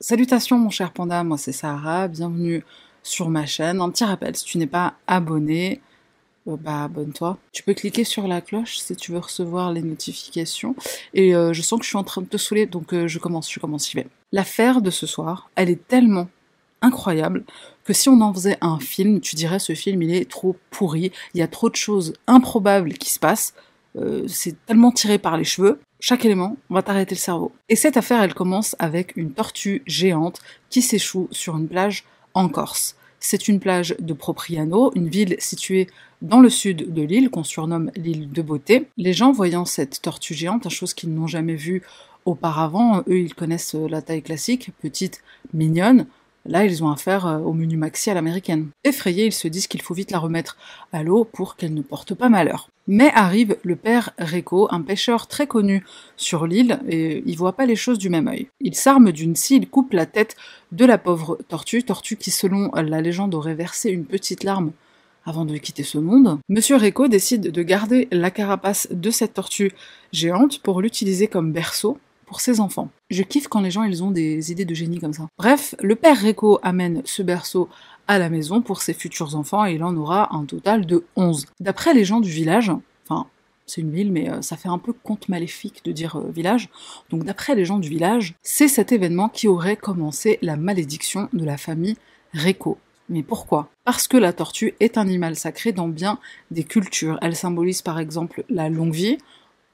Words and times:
Salutations 0.00 0.58
mon 0.58 0.70
cher 0.70 0.92
panda, 0.92 1.22
moi 1.24 1.38
c'est 1.38 1.52
Sarah, 1.52 2.08
bienvenue 2.08 2.64
sur 3.02 3.28
ma 3.28 3.46
chaîne. 3.46 3.80
Un 3.80 3.90
petit 3.90 4.04
rappel, 4.04 4.36
si 4.36 4.44
tu 4.44 4.58
n'es 4.58 4.66
pas 4.66 4.94
abonné, 5.06 5.80
euh, 6.48 6.56
bah 6.56 6.84
abonne-toi. 6.84 7.38
Tu 7.52 7.62
peux 7.62 7.74
cliquer 7.74 8.04
sur 8.04 8.26
la 8.26 8.40
cloche 8.40 8.78
si 8.78 8.96
tu 8.96 9.12
veux 9.12 9.18
recevoir 9.18 9.72
les 9.72 9.82
notifications. 9.82 10.74
Et 11.14 11.34
euh, 11.34 11.52
je 11.52 11.62
sens 11.62 11.78
que 11.78 11.84
je 11.84 11.90
suis 11.90 11.98
en 11.98 12.04
train 12.04 12.22
de 12.22 12.26
te 12.26 12.36
saouler, 12.36 12.66
donc 12.66 12.92
euh, 12.92 13.08
je 13.08 13.18
commence, 13.18 13.50
je 13.50 13.60
commence, 13.60 13.88
j'y 13.90 13.96
vais. 13.96 14.06
L'affaire 14.32 14.82
de 14.82 14.90
ce 14.90 15.06
soir, 15.06 15.50
elle 15.56 15.70
est 15.70 15.86
tellement 15.86 16.28
incroyable 16.80 17.44
que 17.84 17.92
si 17.92 18.08
on 18.08 18.20
en 18.20 18.32
faisait 18.34 18.58
un 18.60 18.78
film, 18.80 19.20
tu 19.20 19.36
dirais 19.36 19.58
ce 19.58 19.74
film 19.74 20.02
il 20.02 20.14
est 20.14 20.28
trop 20.28 20.56
pourri, 20.70 21.12
il 21.34 21.38
y 21.38 21.42
a 21.42 21.48
trop 21.48 21.70
de 21.70 21.76
choses 21.76 22.14
improbables 22.26 22.94
qui 22.94 23.10
se 23.10 23.18
passent, 23.18 23.54
c'est 24.26 24.56
tellement 24.66 24.92
tiré 24.92 25.18
par 25.18 25.36
les 25.36 25.44
cheveux, 25.44 25.80
chaque 26.00 26.24
élément 26.24 26.56
va 26.70 26.82
t'arrêter 26.82 27.14
le 27.14 27.20
cerveau. 27.20 27.52
Et 27.68 27.76
cette 27.76 27.96
affaire, 27.96 28.22
elle 28.22 28.34
commence 28.34 28.74
avec 28.78 29.16
une 29.16 29.32
tortue 29.32 29.82
géante 29.86 30.40
qui 30.68 30.82
s'échoue 30.82 31.28
sur 31.30 31.56
une 31.56 31.68
plage 31.68 32.04
en 32.34 32.48
Corse. 32.48 32.96
C'est 33.20 33.46
une 33.46 33.60
plage 33.60 33.94
de 34.00 34.12
Propriano, 34.12 34.90
une 34.96 35.08
ville 35.08 35.36
située 35.38 35.86
dans 36.22 36.40
le 36.40 36.50
sud 36.50 36.92
de 36.92 37.02
l'île 37.02 37.30
qu'on 37.30 37.44
surnomme 37.44 37.92
l'île 37.94 38.32
de 38.32 38.42
beauté. 38.42 38.88
Les 38.96 39.12
gens 39.12 39.30
voyant 39.30 39.64
cette 39.64 40.02
tortue 40.02 40.34
géante, 40.34 40.68
chose 40.70 40.92
qu'ils 40.92 41.14
n'ont 41.14 41.28
jamais 41.28 41.54
vue 41.54 41.82
auparavant, 42.24 43.02
eux 43.08 43.20
ils 43.20 43.34
connaissent 43.34 43.74
la 43.74 44.02
taille 44.02 44.22
classique, 44.22 44.70
petite, 44.80 45.22
mignonne, 45.54 46.06
Là, 46.44 46.64
ils 46.64 46.82
ont 46.82 46.90
affaire 46.90 47.26
euh, 47.26 47.38
au 47.38 47.52
menu 47.52 47.76
maxi 47.76 48.10
à 48.10 48.14
l'américaine. 48.14 48.68
Effrayés, 48.84 49.26
ils 49.26 49.32
se 49.32 49.48
disent 49.48 49.68
qu'il 49.68 49.82
faut 49.82 49.94
vite 49.94 50.10
la 50.10 50.18
remettre 50.18 50.56
à 50.92 51.02
l'eau 51.02 51.24
pour 51.24 51.56
qu'elle 51.56 51.74
ne 51.74 51.82
porte 51.82 52.14
pas 52.14 52.28
malheur. 52.28 52.68
Mais 52.88 53.10
arrive 53.14 53.56
le 53.62 53.76
père 53.76 54.10
Reco, 54.18 54.66
un 54.72 54.82
pêcheur 54.82 55.28
très 55.28 55.46
connu 55.46 55.84
sur 56.16 56.46
l'île, 56.46 56.80
et 56.88 57.22
il 57.26 57.36
voit 57.36 57.52
pas 57.52 57.66
les 57.66 57.76
choses 57.76 57.98
du 57.98 58.10
même 58.10 58.26
œil. 58.26 58.48
Il 58.60 58.74
s'arme 58.74 59.12
d'une 59.12 59.36
scie, 59.36 59.56
il 59.56 59.68
coupe 59.68 59.92
la 59.92 60.06
tête 60.06 60.34
de 60.72 60.84
la 60.84 60.98
pauvre 60.98 61.38
tortue, 61.48 61.84
tortue 61.84 62.16
qui 62.16 62.32
selon 62.32 62.72
la 62.74 63.00
légende 63.00 63.34
aurait 63.34 63.54
versé 63.54 63.90
une 63.90 64.04
petite 64.04 64.42
larme 64.42 64.72
avant 65.24 65.44
de 65.44 65.56
quitter 65.56 65.84
ce 65.84 65.98
monde. 65.98 66.40
Monsieur 66.48 66.76
Reco 66.76 67.06
décide 67.06 67.52
de 67.52 67.62
garder 67.62 68.08
la 68.10 68.32
carapace 68.32 68.88
de 68.90 69.10
cette 69.10 69.34
tortue 69.34 69.72
géante 70.12 70.58
pour 70.60 70.80
l'utiliser 70.80 71.28
comme 71.28 71.52
berceau 71.52 71.98
ses 72.40 72.60
enfants. 72.60 72.90
Je 73.10 73.22
kiffe 73.22 73.48
quand 73.48 73.60
les 73.60 73.70
gens 73.70 73.84
ils 73.84 74.02
ont 74.02 74.10
des 74.10 74.52
idées 74.52 74.64
de 74.64 74.74
génie 74.74 74.98
comme 74.98 75.12
ça. 75.12 75.26
Bref, 75.38 75.74
le 75.80 75.96
père 75.96 76.20
Reco 76.20 76.58
amène 76.62 77.02
ce 77.04 77.22
berceau 77.22 77.68
à 78.08 78.18
la 78.18 78.30
maison 78.30 78.62
pour 78.62 78.82
ses 78.82 78.94
futurs 78.94 79.36
enfants 79.36 79.64
et 79.64 79.74
il 79.74 79.84
en 79.84 79.96
aura 79.96 80.34
un 80.34 80.44
total 80.44 80.86
de 80.86 81.04
11. 81.16 81.46
D'après 81.60 81.94
les 81.94 82.04
gens 82.04 82.20
du 82.20 82.30
village, 82.30 82.70
enfin 83.08 83.26
c'est 83.66 83.80
une 83.80 83.92
ville 83.92 84.12
mais 84.12 84.28
euh, 84.28 84.42
ça 84.42 84.56
fait 84.56 84.68
un 84.68 84.78
peu 84.78 84.92
conte 84.92 85.28
maléfique 85.28 85.84
de 85.84 85.92
dire 85.92 86.16
euh, 86.16 86.30
village, 86.30 86.68
donc 87.10 87.24
d'après 87.24 87.54
les 87.54 87.64
gens 87.64 87.78
du 87.78 87.88
village, 87.88 88.34
c'est 88.42 88.68
cet 88.68 88.92
événement 88.92 89.28
qui 89.28 89.48
aurait 89.48 89.76
commencé 89.76 90.38
la 90.42 90.56
malédiction 90.56 91.28
de 91.32 91.44
la 91.44 91.56
famille 91.56 91.96
Reco. 92.34 92.78
Mais 93.08 93.22
pourquoi? 93.22 93.68
Parce 93.84 94.08
que 94.08 94.16
la 94.16 94.32
tortue 94.32 94.74
est 94.80 94.96
un 94.96 95.02
animal 95.02 95.36
sacré 95.36 95.72
dans 95.72 95.88
bien 95.88 96.18
des 96.50 96.64
cultures. 96.64 97.18
Elle 97.20 97.36
symbolise 97.36 97.82
par 97.82 97.98
exemple 97.98 98.44
la 98.48 98.68
longue 98.70 98.94
vie, 98.94 99.18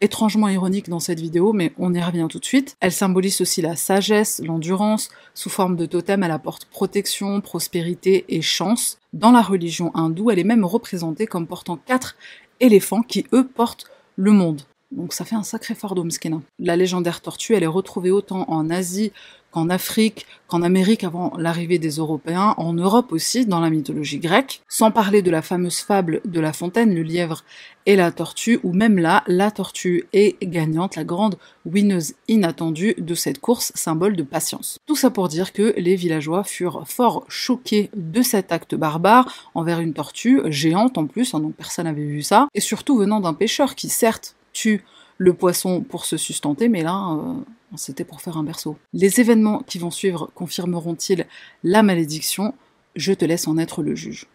étrangement 0.00 0.48
ironique 0.48 0.88
dans 0.88 1.00
cette 1.00 1.20
vidéo, 1.20 1.52
mais 1.52 1.72
on 1.78 1.94
y 1.94 2.02
revient 2.02 2.26
tout 2.28 2.38
de 2.38 2.44
suite. 2.44 2.76
Elle 2.80 2.92
symbolise 2.92 3.40
aussi 3.40 3.62
la 3.62 3.76
sagesse, 3.76 4.40
l'endurance, 4.44 5.10
sous 5.34 5.50
forme 5.50 5.76
de 5.76 5.86
totem, 5.86 6.22
elle 6.22 6.30
apporte 6.30 6.66
protection, 6.66 7.40
prospérité 7.40 8.24
et 8.28 8.42
chance. 8.42 8.98
Dans 9.12 9.32
la 9.32 9.42
religion 9.42 9.90
hindoue, 9.94 10.30
elle 10.30 10.38
est 10.38 10.44
même 10.44 10.64
représentée 10.64 11.26
comme 11.26 11.46
portant 11.46 11.76
quatre 11.76 12.16
éléphants 12.60 13.02
qui, 13.02 13.26
eux, 13.32 13.46
portent 13.46 13.86
le 14.16 14.32
monde. 14.32 14.62
Donc 14.90 15.12
ça 15.12 15.24
fait 15.24 15.34
un 15.34 15.42
sacré 15.42 15.74
fardeau, 15.74 16.02
Mskina. 16.02 16.40
La 16.58 16.76
légendaire 16.76 17.20
tortue, 17.20 17.54
elle 17.54 17.62
est 17.62 17.66
retrouvée 17.66 18.10
autant 18.10 18.48
en 18.48 18.70
Asie 18.70 19.12
qu'en 19.50 19.68
Afrique, 19.70 20.26
qu'en 20.46 20.62
Amérique 20.62 21.04
avant 21.04 21.32
l'arrivée 21.38 21.78
des 21.78 21.96
Européens, 21.96 22.54
en 22.58 22.72
Europe 22.72 23.12
aussi, 23.12 23.46
dans 23.46 23.60
la 23.60 23.70
mythologie 23.70 24.18
grecque, 24.18 24.62
sans 24.68 24.90
parler 24.90 25.22
de 25.22 25.30
la 25.30 25.42
fameuse 25.42 25.80
fable 25.80 26.20
de 26.24 26.40
La 26.40 26.52
Fontaine, 26.52 26.94
le 26.94 27.02
lièvre 27.02 27.44
et 27.86 27.96
la 27.96 28.12
tortue, 28.12 28.60
où 28.62 28.72
même 28.72 28.98
là, 28.98 29.24
la 29.26 29.50
tortue 29.50 30.04
est 30.12 30.36
gagnante, 30.42 30.96
la 30.96 31.04
grande 31.04 31.38
winneuse 31.64 32.14
inattendue 32.28 32.94
de 32.98 33.14
cette 33.14 33.40
course, 33.40 33.72
symbole 33.74 34.16
de 34.16 34.22
patience. 34.22 34.78
Tout 34.86 34.96
ça 34.96 35.10
pour 35.10 35.28
dire 35.28 35.52
que 35.52 35.74
les 35.78 35.96
villageois 35.96 36.44
furent 36.44 36.86
fort 36.86 37.24
choqués 37.28 37.90
de 37.96 38.20
cet 38.20 38.52
acte 38.52 38.74
barbare 38.74 39.50
envers 39.54 39.80
une 39.80 39.94
tortue, 39.94 40.42
géante 40.46 40.98
en 40.98 41.06
plus, 41.06 41.34
hein, 41.34 41.40
donc 41.40 41.54
personne 41.54 41.86
n'avait 41.86 42.04
vu 42.04 42.22
ça, 42.22 42.48
et 42.54 42.60
surtout 42.60 42.98
venant 42.98 43.20
d'un 43.20 43.34
pêcheur 43.34 43.74
qui 43.74 43.88
certes 43.88 44.36
tue 44.52 44.84
le 45.16 45.32
poisson 45.32 45.80
pour 45.80 46.04
se 46.04 46.16
sustenter, 46.16 46.68
mais 46.68 46.82
là, 46.82 47.12
euh, 47.12 47.34
c'était 47.76 48.04
pour 48.04 48.20
faire 48.20 48.36
un 48.36 48.44
berceau. 48.44 48.76
Les 48.92 49.20
événements 49.20 49.62
qui 49.66 49.78
vont 49.78 49.90
suivre 49.90 50.30
confirmeront-ils 50.34 51.26
la 51.62 51.82
malédiction? 51.82 52.54
Je 52.96 53.12
te 53.12 53.24
laisse 53.24 53.46
en 53.48 53.58
être 53.58 53.82
le 53.82 53.94
juge. 53.94 54.26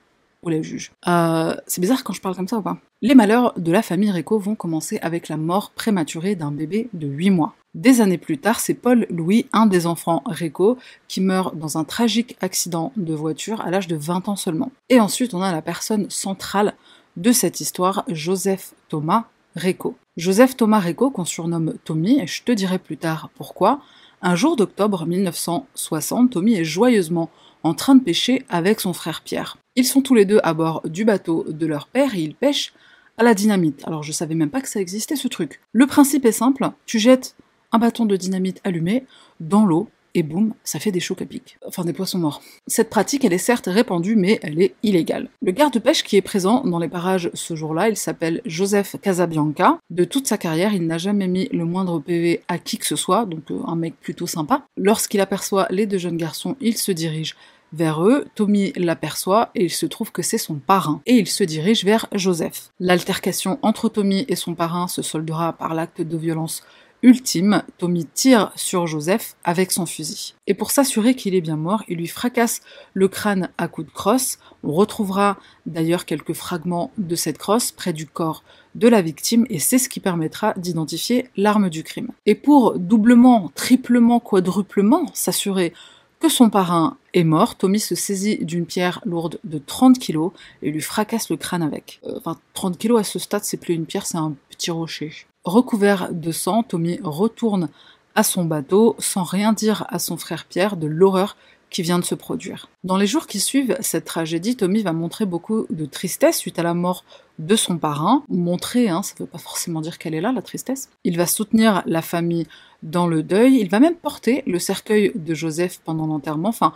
Ou 0.44 0.50
la 0.50 0.62
juge. 0.62 0.92
Euh, 1.08 1.56
c'est 1.68 1.82
bizarre 1.82 2.04
quand 2.04 2.14
je 2.14 2.22
parle 2.22 2.36
comme 2.36 2.48
ça 2.48 2.58
ou 2.58 2.62
pas? 2.62 2.78
Les 3.02 3.16
malheurs 3.16 3.54
de 3.58 3.72
la 3.72 3.82
famille 3.82 4.12
Réco 4.12 4.38
vont 4.38 4.56
commencer 4.56 5.00
avec 5.02 5.30
la 5.30 5.38
mort 5.38 5.72
prématurée 5.72 6.36
d'un 6.36 6.52
bébé 6.52 6.90
de 6.94 7.08
8 7.08 7.30
mois. 7.30 7.56
Des 7.74 8.02
années 8.02 8.18
plus 8.18 8.38
tard, 8.38 8.60
c'est 8.60 8.76
Paul 8.76 9.08
Louis, 9.10 9.48
un 9.52 9.66
des 9.66 9.88
enfants 9.88 10.22
Réco, 10.26 10.78
qui 11.08 11.22
meurt 11.22 11.58
dans 11.58 11.78
un 11.78 11.86
tragique 11.86 12.38
accident 12.42 12.92
de 12.98 13.14
voiture 13.14 13.62
à 13.62 13.72
l'âge 13.72 13.88
de 13.88 13.96
20 13.96 14.28
ans 14.30 14.36
seulement. 14.36 14.72
Et 14.90 15.00
ensuite, 15.00 15.34
on 15.34 15.42
a 15.42 15.52
la 15.52 15.62
personne 15.62 16.10
centrale 16.10 16.76
de 17.18 17.32
cette 17.32 17.62
histoire, 17.62 18.04
Joseph 18.08 18.74
Thomas 18.90 19.26
Réco. 19.56 19.96
Joseph 20.18 20.56
Thomas 20.58 20.80
Réco, 20.80 21.09
qu'on 21.12 21.25
surnomme 21.25 21.75
Tommy, 21.84 22.19
et 22.19 22.28
je 22.28 22.44
te 22.44 22.52
dirai 22.52 22.80
plus 22.80 22.97
tard 22.97 23.30
pourquoi, 23.36 23.81
un 24.22 24.36
jour 24.36 24.56
d'octobre 24.56 25.06
1960, 25.06 26.31
Tommy 26.31 26.56
est 26.56 26.64
joyeusement 26.64 27.30
en 27.64 27.74
train 27.74 27.96
de 27.96 28.03
pêcher 28.03 28.44
avec 28.50 28.80
son 28.80 28.94
frère 28.94 29.22
Pierre. 29.22 29.58
Ils 29.75 29.86
sont 29.86 30.02
tous 30.02 30.16
les 30.16 30.25
deux 30.25 30.40
à 30.44 30.53
bord 30.53 30.81
du 30.86 31.06
bateau 31.06 31.46
de 31.47 31.66
leur 31.66 31.88
père 31.88 32.16
et 32.16 32.22
ils 32.22 32.36
pêchent 32.36 32.74
à 33.18 33.24
la 33.24 33.34
dynamite. 33.34 33.81
Alors 33.86 34.03
je 34.03 34.12
savais 34.12 34.36
même 34.36 34.50
pas 34.50 34.62
que 34.62 34.69
ça 34.69 34.80
existait 34.80 35.16
ce 35.16 35.28
truc. 35.28 35.62
Le 35.72 35.88
principe 35.88 36.25
est 36.25 36.31
simple, 36.31 36.70
tu 36.85 37.00
jettes 37.00 37.35
un 37.72 37.80
bâton 37.80 38.06
de 38.06 38.16
dynamite 38.16 38.62
allumé 38.64 39.06
dans 39.40 39.66
l'eau 39.66 39.90
et 40.16 40.24
boum, 40.24 40.53
ça 40.63 40.79
fait 40.79 40.91
des 40.91 41.00
chocs 41.00 41.22
à 41.22 41.25
pic. 41.25 41.57
Enfin, 41.66 41.85
des 41.85 41.94
poissons 41.94 42.19
morts. 42.19 42.41
Cette 42.68 42.90
pratique, 42.90 43.25
elle 43.25 43.34
est 43.34 43.38
certes 43.38 43.68
répandue, 43.68 44.16
mais 44.16 44.40
elle 44.44 44.62
est 44.62 44.75
illégale. 44.84 45.29
Le 45.41 45.51
garde-pêche 45.51 46.03
qui 46.03 46.18
est 46.18 46.22
présent 46.22 46.63
dans 46.63 46.79
les 46.79 46.88
parages 46.88 47.29
ce 47.34 47.56
jour-là, 47.56 47.90
il 47.90 47.97
s'appelle 47.97 48.41
Joseph 48.46 48.96
Casabianca. 49.02 49.79
De 49.90 50.03
toute 50.03 50.28
sa 50.28 50.38
carrière, 50.38 50.73
il 50.73 50.85
n'a 50.85 50.97
jamais 50.97 51.28
mis 51.28 51.50
le 51.52 51.66
moindre 51.66 52.00
PV 52.00 52.41
à 52.47 52.57
qui 52.57 52.78
que 52.78 52.85
ce 52.85 52.96
soit, 52.96 53.25
donc 53.25 53.52
euh, 53.52 53.59
un 53.66 53.75
mec 53.75 53.96
plutôt 54.00 54.28
sympa. 54.28 54.66
Lorsqu'il 54.78 55.22
aperçoit 55.22 55.68
les 55.69 55.85
deux 55.85 55.97
jeunes 55.97 56.18
garçons, 56.18 56.56
il 56.62 56.78
se 56.78 56.91
dirige 56.91 57.35
vers 57.73 58.06
eux, 58.06 58.25
Tommy 58.35 58.72
l'aperçoit 58.75 59.50
et 59.56 59.63
il 59.66 59.72
se 59.72 59.88
trouve 59.88 60.12
que 60.12 60.22
c'est 60.22 60.38
son 60.38 60.56
parrain, 60.56 61.02
et 61.06 61.16
il 61.16 61.28
se 61.28 61.44
dirige 61.44 61.84
vers 61.84 62.07
Joseph. 62.13 62.69
L'altercation 62.79 63.57
entre 63.63 63.90
Tommy 63.90 64.25
et 64.28 64.35
son 64.35 64.53
parrain 64.53 64.88
se 64.88 65.02
soldera 65.02 65.53
par 65.53 65.73
l'acte 65.73 66.02
de 66.02 66.18
violence 66.18 66.63
ultime, 67.03 67.64
Tommy 67.78 68.06
tire 68.06 68.52
sur 68.56 68.88
Joseph 68.88 69.36
avec 69.44 69.72
son 69.72 69.86
fusil. 69.86 70.34
Et 70.47 70.53
pour 70.53 70.72
s'assurer 70.72 71.16
qu'il 71.16 71.36
est 71.36 71.41
bien 71.41 71.58
mort, 71.58 71.84
il 71.88 71.97
lui 71.97 72.08
fracasse 72.08 72.62
le 72.94 73.08
crâne 73.08 73.50
à 73.58 73.68
coups 73.68 73.88
de 73.88 73.94
crosse. 73.94 74.40
On 74.64 74.72
retrouvera 74.72 75.38
d'ailleurs 75.66 76.06
quelques 76.06 76.34
fragments 76.34 76.91
de 76.97 77.16
cette 77.16 77.38
crosse 77.38 77.72
près 77.72 77.94
du 77.94 78.08
corps 78.08 78.44
de 78.75 78.88
la 78.88 79.02
victime 79.02 79.46
et 79.50 79.59
c'est 79.59 79.78
ce 79.78 79.90
qui 79.90 80.00
permettra 80.00 80.53
d'identifier 80.56 81.30
l'arme 81.36 81.69
du 81.69 81.84
crime. 81.84 82.09
Et 82.25 82.36
pour 82.36 82.80
doublement, 82.80 83.52
triplement, 83.53 84.20
quadruplement 84.20 85.11
s'assurer 85.14 85.73
que 86.20 86.29
son 86.29 86.50
parrain 86.50 86.97
est 87.14 87.26
mort, 87.26 87.58
Tommy 87.58 87.82
se 87.82 87.96
saisit 87.96 88.46
d'une 88.46 88.66
pierre 88.66 89.02
lourde 89.03 89.40
de 89.44 89.58
30 89.58 90.00
kilos 90.00 90.32
et 90.61 90.72
lui 90.72 90.79
fracasse 90.79 91.29
le 91.29 91.35
crâne 91.35 91.61
avec. 91.61 92.00
Euh, 92.05 92.17
enfin, 92.17 92.40
30 92.53 92.78
kilos 92.78 93.02
à 93.02 93.03
ce 93.03 93.20
stade, 93.20 93.44
c'est 93.44 93.58
plus 93.58 93.73
une 93.73 93.85
pierre, 93.85 94.05
c'est 94.05 94.17
un 94.17 94.34
petit 94.50 94.72
rocher. 94.72 95.11
Recouvert 95.45 96.13
de 96.13 96.31
sang, 96.31 96.63
Tommy 96.63 96.99
retourne 97.03 97.69
à 98.16 98.23
son 98.23 98.45
bateau 98.45 98.95
sans 98.99 99.23
rien 99.23 99.51
dire 99.51 99.85
à 99.90 99.99
son 99.99 100.16
frère 100.16 100.45
Pierre 100.45 100.78
de 100.78 100.87
l'horreur 100.87 101.35
qui 101.69 101.81
vient 101.81 101.99
de 101.99 102.05
se 102.05 102.16
produire. 102.16 102.69
Dans 102.84 102.95
les 102.95 103.07
jours 103.07 103.28
qui 103.28 103.40
suivent 103.40 103.75
cette 103.81 104.05
tragédie, 104.05 104.55
Tommy 104.55 104.84
va 104.84 104.93
montrer 104.93 105.25
beaucoup 105.25 105.66
de 105.69 105.85
tristesse 105.85 106.37
suite 106.37 106.59
à 106.59 106.63
la 106.63 106.73
mort 106.73 107.03
de 107.40 107.55
son 107.55 107.78
parrain. 107.78 108.23
Montrer, 108.29 108.87
hein, 108.87 109.01
ça 109.01 109.16
ne 109.16 109.25
veut 109.25 109.29
pas 109.29 109.40
forcément 109.40 109.81
dire 109.81 109.97
qu'elle 109.97 110.13
est 110.13 110.22
là, 110.22 110.31
la 110.31 110.43
tristesse. 110.43 110.90
Il 111.03 111.17
va 111.17 111.25
soutenir 111.25 111.81
la 111.87 112.03
famille 112.03 112.47
dans 112.84 113.07
le 113.07 113.23
deuil. 113.23 113.57
Il 113.59 113.69
va 113.69 113.79
même 113.79 113.95
porter 113.95 114.43
le 114.45 114.59
cercueil 114.59 115.11
de 115.16 115.34
Joseph 115.34 115.81
pendant 115.84 116.05
l'enterrement. 116.05 116.49
Enfin, 116.49 116.73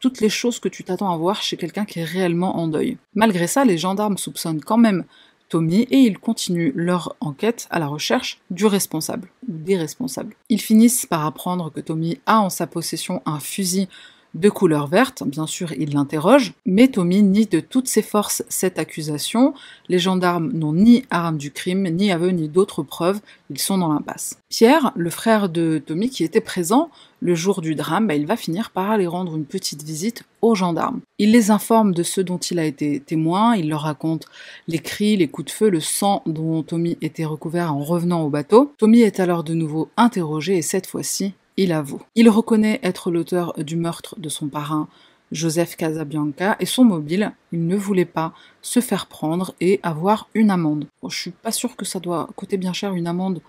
toutes 0.00 0.20
les 0.20 0.30
choses 0.30 0.58
que 0.58 0.68
tu 0.68 0.82
t'attends 0.82 1.12
à 1.12 1.16
voir 1.16 1.42
chez 1.42 1.56
quelqu'un 1.56 1.84
qui 1.84 2.00
est 2.00 2.04
réellement 2.04 2.56
en 2.56 2.68
deuil. 2.68 2.96
Malgré 3.14 3.46
ça, 3.46 3.64
les 3.64 3.78
gendarmes 3.78 4.18
soupçonnent 4.18 4.62
quand 4.62 4.78
même 4.78 5.04
Tommy 5.48 5.82
et 5.90 5.98
ils 5.98 6.18
continuent 6.18 6.72
leur 6.74 7.16
enquête 7.20 7.66
à 7.70 7.78
la 7.78 7.86
recherche 7.86 8.40
du 8.50 8.66
responsable 8.66 9.28
ou 9.48 9.52
des 9.52 9.76
responsables. 9.76 10.34
Ils 10.48 10.60
finissent 10.60 11.06
par 11.06 11.24
apprendre 11.24 11.70
que 11.70 11.80
Tommy 11.80 12.20
a 12.26 12.40
en 12.40 12.50
sa 12.50 12.66
possession 12.66 13.22
un 13.26 13.40
fusil 13.40 13.88
de 14.34 14.50
couleur 14.50 14.86
verte. 14.86 15.22
Bien 15.26 15.46
sûr, 15.46 15.72
il 15.72 15.94
l'interroge, 15.94 16.52
mais 16.66 16.88
Tommy 16.88 17.22
nie 17.22 17.46
de 17.46 17.60
toutes 17.60 17.88
ses 17.88 18.02
forces 18.02 18.44
cette 18.48 18.78
accusation. 18.78 19.54
Les 19.88 19.98
gendarmes 19.98 20.52
n'ont 20.52 20.72
ni 20.72 21.04
arme 21.10 21.38
du 21.38 21.50
crime, 21.50 21.88
ni 21.88 22.12
aveu, 22.12 22.30
ni 22.30 22.48
d'autres 22.48 22.82
preuves. 22.82 23.20
Ils 23.50 23.58
sont 23.58 23.78
dans 23.78 23.92
l'impasse. 23.92 24.38
Pierre, 24.48 24.92
le 24.96 25.10
frère 25.10 25.48
de 25.48 25.82
Tommy 25.84 26.10
qui 26.10 26.24
était 26.24 26.40
présent 26.40 26.90
le 27.20 27.34
jour 27.34 27.60
du 27.60 27.74
drame, 27.74 28.06
bah, 28.06 28.14
il 28.14 28.26
va 28.26 28.36
finir 28.36 28.70
par 28.70 28.90
aller 28.90 29.06
rendre 29.06 29.36
une 29.36 29.44
petite 29.44 29.82
visite 29.82 30.24
aux 30.42 30.54
gendarmes. 30.54 31.00
Il 31.18 31.32
les 31.32 31.50
informe 31.50 31.92
de 31.92 32.02
ce 32.02 32.20
dont 32.20 32.38
il 32.38 32.58
a 32.58 32.64
été 32.64 33.00
témoin, 33.00 33.56
il 33.56 33.68
leur 33.68 33.82
raconte 33.82 34.26
les 34.66 34.78
cris, 34.78 35.16
les 35.16 35.28
coups 35.28 35.46
de 35.46 35.50
feu, 35.52 35.68
le 35.70 35.80
sang 35.80 36.22
dont 36.26 36.62
Tommy 36.62 36.96
était 37.02 37.24
recouvert 37.24 37.74
en 37.74 37.80
revenant 37.80 38.22
au 38.22 38.30
bateau. 38.30 38.72
Tommy 38.78 39.00
est 39.00 39.20
alors 39.20 39.44
de 39.44 39.54
nouveau 39.54 39.88
interrogé 39.96 40.56
et 40.56 40.62
cette 40.62 40.86
fois-ci, 40.86 41.34
il 41.56 41.72
avoue. 41.72 42.00
Il 42.14 42.30
reconnaît 42.30 42.80
être 42.82 43.10
l'auteur 43.10 43.52
du 43.58 43.76
meurtre 43.76 44.14
de 44.18 44.28
son 44.28 44.48
parrain 44.48 44.88
Joseph 45.32 45.76
Casabianca 45.76 46.56
et 46.60 46.66
son 46.66 46.84
mobile, 46.84 47.32
il 47.52 47.66
ne 47.66 47.76
voulait 47.76 48.04
pas 48.04 48.32
se 48.62 48.80
faire 48.80 49.06
prendre 49.06 49.54
et 49.60 49.80
avoir 49.82 50.28
une 50.34 50.50
amende. 50.50 50.86
Je 51.02 51.08
je 51.18 51.22
suis 51.22 51.30
pas 51.32 51.52
sûr 51.52 51.76
que 51.76 51.84
ça 51.84 52.00
doit 52.00 52.28
coûter 52.36 52.56
bien 52.56 52.72
cher 52.72 52.94
une 52.94 53.08
amende 53.08 53.40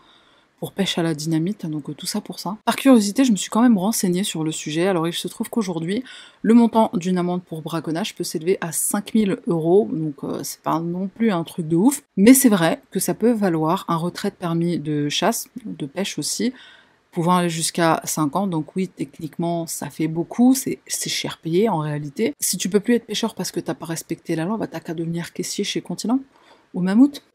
pour 0.59 0.73
pêche 0.73 0.97
à 0.97 1.03
la 1.03 1.13
dynamite, 1.13 1.65
donc 1.65 1.89
euh, 1.89 1.93
tout 1.93 2.05
ça 2.05 2.21
pour 2.21 2.39
ça. 2.39 2.57
Par 2.65 2.75
curiosité, 2.75 3.23
je 3.23 3.31
me 3.31 3.37
suis 3.37 3.49
quand 3.49 3.61
même 3.61 3.77
renseignée 3.77 4.23
sur 4.23 4.43
le 4.43 4.51
sujet. 4.51 4.87
Alors 4.87 5.07
il 5.07 5.13
se 5.13 5.27
trouve 5.27 5.49
qu'aujourd'hui, 5.49 6.03
le 6.41 6.53
montant 6.53 6.91
d'une 6.93 7.17
amende 7.17 7.43
pour 7.43 7.61
braconnage 7.61 8.15
peut 8.15 8.23
s'élever 8.23 8.57
à 8.61 8.71
5000 8.71 9.37
euros, 9.47 9.89
donc 9.91 10.15
euh, 10.23 10.41
c'est 10.43 10.61
pas 10.61 10.79
non 10.79 11.07
plus 11.07 11.31
un 11.31 11.43
truc 11.43 11.67
de 11.67 11.75
ouf. 11.75 12.03
Mais 12.17 12.33
c'est 12.33 12.49
vrai 12.49 12.81
que 12.91 12.99
ça 12.99 13.13
peut 13.13 13.31
valoir 13.31 13.85
un 13.87 13.95
retrait 13.95 14.31
de 14.31 14.35
permis 14.35 14.79
de 14.79 15.09
chasse, 15.09 15.47
de 15.65 15.85
pêche 15.85 16.19
aussi, 16.19 16.53
pouvant 17.11 17.37
aller 17.37 17.49
jusqu'à 17.49 18.01
5 18.03 18.35
ans. 18.35 18.47
Donc 18.47 18.75
oui, 18.75 18.87
techniquement, 18.87 19.65
ça 19.67 19.89
fait 19.89 20.07
beaucoup, 20.07 20.53
c'est 20.53 20.79
cher 20.87 21.37
payé 21.37 21.69
en 21.69 21.79
réalité. 21.79 22.33
Si 22.39 22.57
tu 22.57 22.69
peux 22.69 22.79
plus 22.79 22.95
être 22.95 23.05
pêcheur 23.05 23.35
parce 23.35 23.51
que 23.51 23.59
t'as 23.59 23.73
pas 23.73 23.85
respecté 23.85 24.35
la 24.35 24.45
loi, 24.45 24.57
bah 24.57 24.67
t'as 24.67 24.79
qu'à 24.79 24.93
devenir 24.93 25.33
caissier 25.33 25.63
chez 25.63 25.81
Continent 25.81 26.19
au. 26.73 26.81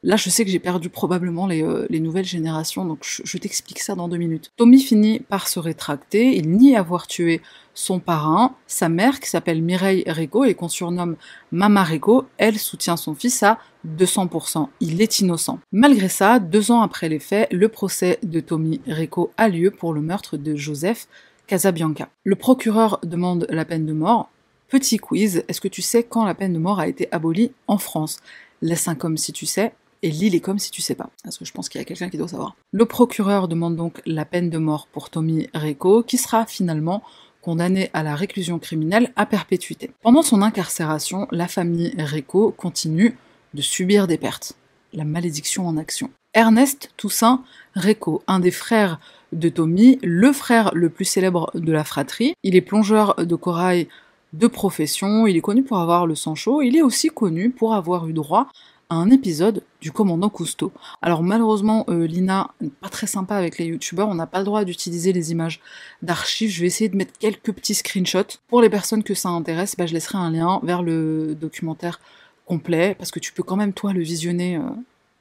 Là, 0.02 0.16
je 0.16 0.30
sais 0.30 0.44
que 0.44 0.50
j'ai 0.50 0.58
perdu 0.58 0.88
probablement 0.88 1.46
les, 1.46 1.62
euh, 1.62 1.86
nouvelles 1.90 2.24
générations, 2.24 2.84
donc 2.84 3.00
je, 3.02 3.38
t'explique 3.38 3.78
ça 3.78 3.94
dans 3.94 4.08
deux 4.08 4.16
minutes. 4.16 4.50
Tommy 4.56 4.80
finit 4.80 5.20
par 5.20 5.48
se 5.48 5.58
rétracter, 5.58 6.36
il 6.36 6.50
nie 6.50 6.76
avoir 6.76 7.06
tué 7.06 7.40
son 7.74 7.98
parrain, 7.98 8.54
sa 8.66 8.88
mère, 8.88 9.20
qui 9.20 9.28
s'appelle 9.28 9.62
Mireille 9.62 10.04
Rico 10.06 10.44
et 10.44 10.54
qu'on 10.54 10.68
surnomme 10.68 11.16
Mama 11.50 11.82
Rico, 11.82 12.26
elle 12.38 12.58
soutient 12.58 12.96
son 12.96 13.14
fils 13.14 13.42
à 13.42 13.58
200%. 13.98 14.68
Il 14.80 15.00
est 15.02 15.20
innocent. 15.20 15.58
Malgré 15.72 16.08
ça, 16.08 16.38
deux 16.38 16.70
ans 16.70 16.82
après 16.82 17.08
les 17.08 17.18
faits, 17.18 17.52
le 17.52 17.68
procès 17.68 18.18
de 18.22 18.40
Tommy 18.40 18.80
Rico 18.86 19.32
a 19.36 19.48
lieu 19.48 19.70
pour 19.70 19.92
le 19.92 20.00
meurtre 20.00 20.36
de 20.36 20.54
Joseph 20.54 21.08
Casabianca. 21.46 22.08
Le 22.22 22.36
procureur 22.36 23.00
demande 23.02 23.46
la 23.50 23.64
peine 23.64 23.86
de 23.86 23.92
mort. 23.92 24.30
Petit 24.68 24.96
quiz, 24.96 25.44
est-ce 25.46 25.60
que 25.60 25.68
tu 25.68 25.82
sais 25.82 26.02
quand 26.02 26.24
la 26.24 26.34
peine 26.34 26.52
de 26.52 26.58
mort 26.58 26.80
a 26.80 26.88
été 26.88 27.08
abolie 27.12 27.52
en 27.68 27.78
France? 27.78 28.20
Laisse 28.64 28.88
un 28.88 28.96
comme 28.96 29.16
si 29.16 29.32
tu 29.32 29.46
sais, 29.46 29.74
et 30.02 30.10
lis 30.10 30.30
les 30.30 30.40
comme 30.40 30.58
si 30.58 30.70
tu 30.70 30.82
sais 30.82 30.94
pas. 30.94 31.10
Parce 31.22 31.38
que 31.38 31.44
je 31.44 31.52
pense 31.52 31.68
qu'il 31.68 31.80
y 31.80 31.82
a 31.82 31.84
quelqu'un 31.84 32.10
qui 32.10 32.18
doit 32.18 32.28
savoir. 32.28 32.56
Le 32.72 32.84
procureur 32.84 33.46
demande 33.46 33.76
donc 33.76 34.02
la 34.06 34.24
peine 34.24 34.50
de 34.50 34.58
mort 34.58 34.88
pour 34.90 35.10
Tommy 35.10 35.48
Reco, 35.54 36.02
qui 36.02 36.18
sera 36.18 36.46
finalement 36.46 37.02
condamné 37.40 37.90
à 37.92 38.02
la 38.02 38.16
réclusion 38.16 38.58
criminelle 38.58 39.12
à 39.16 39.26
perpétuité. 39.26 39.90
Pendant 40.02 40.22
son 40.22 40.42
incarcération, 40.42 41.28
la 41.30 41.46
famille 41.46 41.94
Reco 41.98 42.50
continue 42.50 43.16
de 43.52 43.62
subir 43.62 44.06
des 44.06 44.18
pertes. 44.18 44.54
La 44.92 45.04
malédiction 45.04 45.66
en 45.66 45.76
action. 45.76 46.10
Ernest 46.32 46.90
Toussaint 46.96 47.44
Reco, 47.76 48.22
un 48.26 48.40
des 48.40 48.50
frères 48.50 48.98
de 49.32 49.48
Tommy, 49.48 49.98
le 50.02 50.32
frère 50.32 50.70
le 50.74 50.88
plus 50.88 51.04
célèbre 51.04 51.50
de 51.54 51.72
la 51.72 51.84
fratrie. 51.84 52.34
Il 52.42 52.56
est 52.56 52.60
plongeur 52.60 53.14
de 53.16 53.34
corail 53.36 53.88
de 54.34 54.46
profession, 54.48 55.26
il 55.26 55.36
est 55.36 55.40
connu 55.40 55.62
pour 55.62 55.78
avoir 55.78 56.06
le 56.06 56.16
sang 56.16 56.34
chaud, 56.34 56.60
il 56.60 56.76
est 56.76 56.82
aussi 56.82 57.08
connu 57.08 57.50
pour 57.50 57.74
avoir 57.74 58.08
eu 58.08 58.12
droit 58.12 58.48
à 58.90 58.96
un 58.96 59.10
épisode 59.10 59.62
du 59.80 59.92
commandant 59.92 60.28
Cousteau. 60.28 60.72
Alors 61.02 61.22
malheureusement, 61.22 61.84
euh, 61.88 62.06
Lina 62.06 62.50
n'est 62.60 62.68
pas 62.68 62.88
très 62.88 63.06
sympa 63.06 63.36
avec 63.36 63.58
les 63.58 63.66
youtubeurs, 63.66 64.08
on 64.08 64.14
n'a 64.16 64.26
pas 64.26 64.40
le 64.40 64.44
droit 64.44 64.64
d'utiliser 64.64 65.12
les 65.12 65.30
images 65.30 65.60
d'archives, 66.02 66.50
je 66.50 66.60
vais 66.62 66.66
essayer 66.66 66.90
de 66.90 66.96
mettre 66.96 67.16
quelques 67.18 67.52
petits 67.52 67.74
screenshots. 67.74 68.38
Pour 68.48 68.60
les 68.60 68.68
personnes 68.68 69.04
que 69.04 69.14
ça 69.14 69.28
intéresse, 69.28 69.76
bah, 69.76 69.86
je 69.86 69.94
laisserai 69.94 70.18
un 70.18 70.32
lien 70.32 70.60
vers 70.64 70.82
le 70.82 71.36
documentaire 71.40 72.00
complet, 72.44 72.96
parce 72.98 73.12
que 73.12 73.20
tu 73.20 73.32
peux 73.32 73.44
quand 73.44 73.56
même 73.56 73.72
toi 73.72 73.92
le 73.92 74.02
visionner 74.02 74.56
euh, 74.56 74.62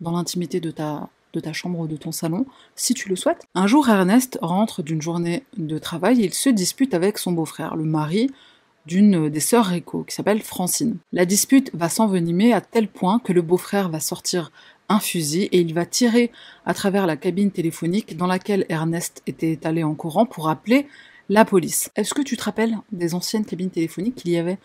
dans 0.01 0.12
l'intimité 0.12 0.60
de 0.60 0.71
ta, 0.71 1.07
de 1.33 1.39
ta 1.39 1.54
chambre 1.54 1.80
ou 1.80 1.88
de 1.88 1.98
ton 1.98 2.12
salon, 2.12 2.48
si 2.75 2.95
tu 2.95 3.10
le 3.10 3.15
souhaites. 3.15 3.45
Un 3.54 3.68
jour, 3.68 3.88
Ernest 3.88 4.39
rentre 4.42 4.81
d'une 4.81 5.04
journée 5.04 5.44
de 5.57 5.77
travail 5.77 6.21
et 6.21 6.25
il 6.25 6.33
se 6.33 6.50
dispute 6.50 6.95
avec 6.95 7.19
son 7.19 7.31
beau-frère, 7.31 7.75
le 7.75 7.86
mari 7.86 8.31
d'une 8.86 9.30
des 9.30 9.40
sœurs 9.40 9.66
Rico, 9.66 10.04
qui 10.04 10.16
s'appelle 10.16 10.42
Francine. 10.42 10.98
La 11.12 11.26
dispute 11.26 11.72
va 11.74 11.90
s'envenimer 11.90 12.54
à 12.54 12.62
tel 12.62 12.88
point 12.88 13.20
que 13.20 13.34
le 13.34 13.42
beau-frère 13.42 13.90
va 13.90 14.00
sortir 14.00 14.52
un 14.90 15.00
fusil 15.00 15.44
et 15.52 15.60
il 15.60 15.74
va 15.74 15.86
tirer 15.86 16.32
à 16.66 16.74
travers 16.74 17.08
la 17.08 17.18
cabine 17.18 17.52
téléphonique 17.52 18.18
dans 18.18 18.28
laquelle 18.28 18.66
Ernest 18.70 19.22
était 19.28 19.60
allé 19.64 19.84
en 19.84 19.96
courant 19.96 20.26
pour 20.26 20.50
appeler 20.50 20.88
la 21.30 21.46
police. 21.46 21.90
Est-ce 21.96 22.14
que 22.14 22.22
tu 22.22 22.38
te 22.38 22.44
rappelles 22.44 22.78
des 22.92 23.14
anciennes 23.14 23.46
cabines 23.46 23.70
téléphoniques 23.70 24.16
qu'il 24.16 24.32
y 24.32 24.38
avait 24.38 24.58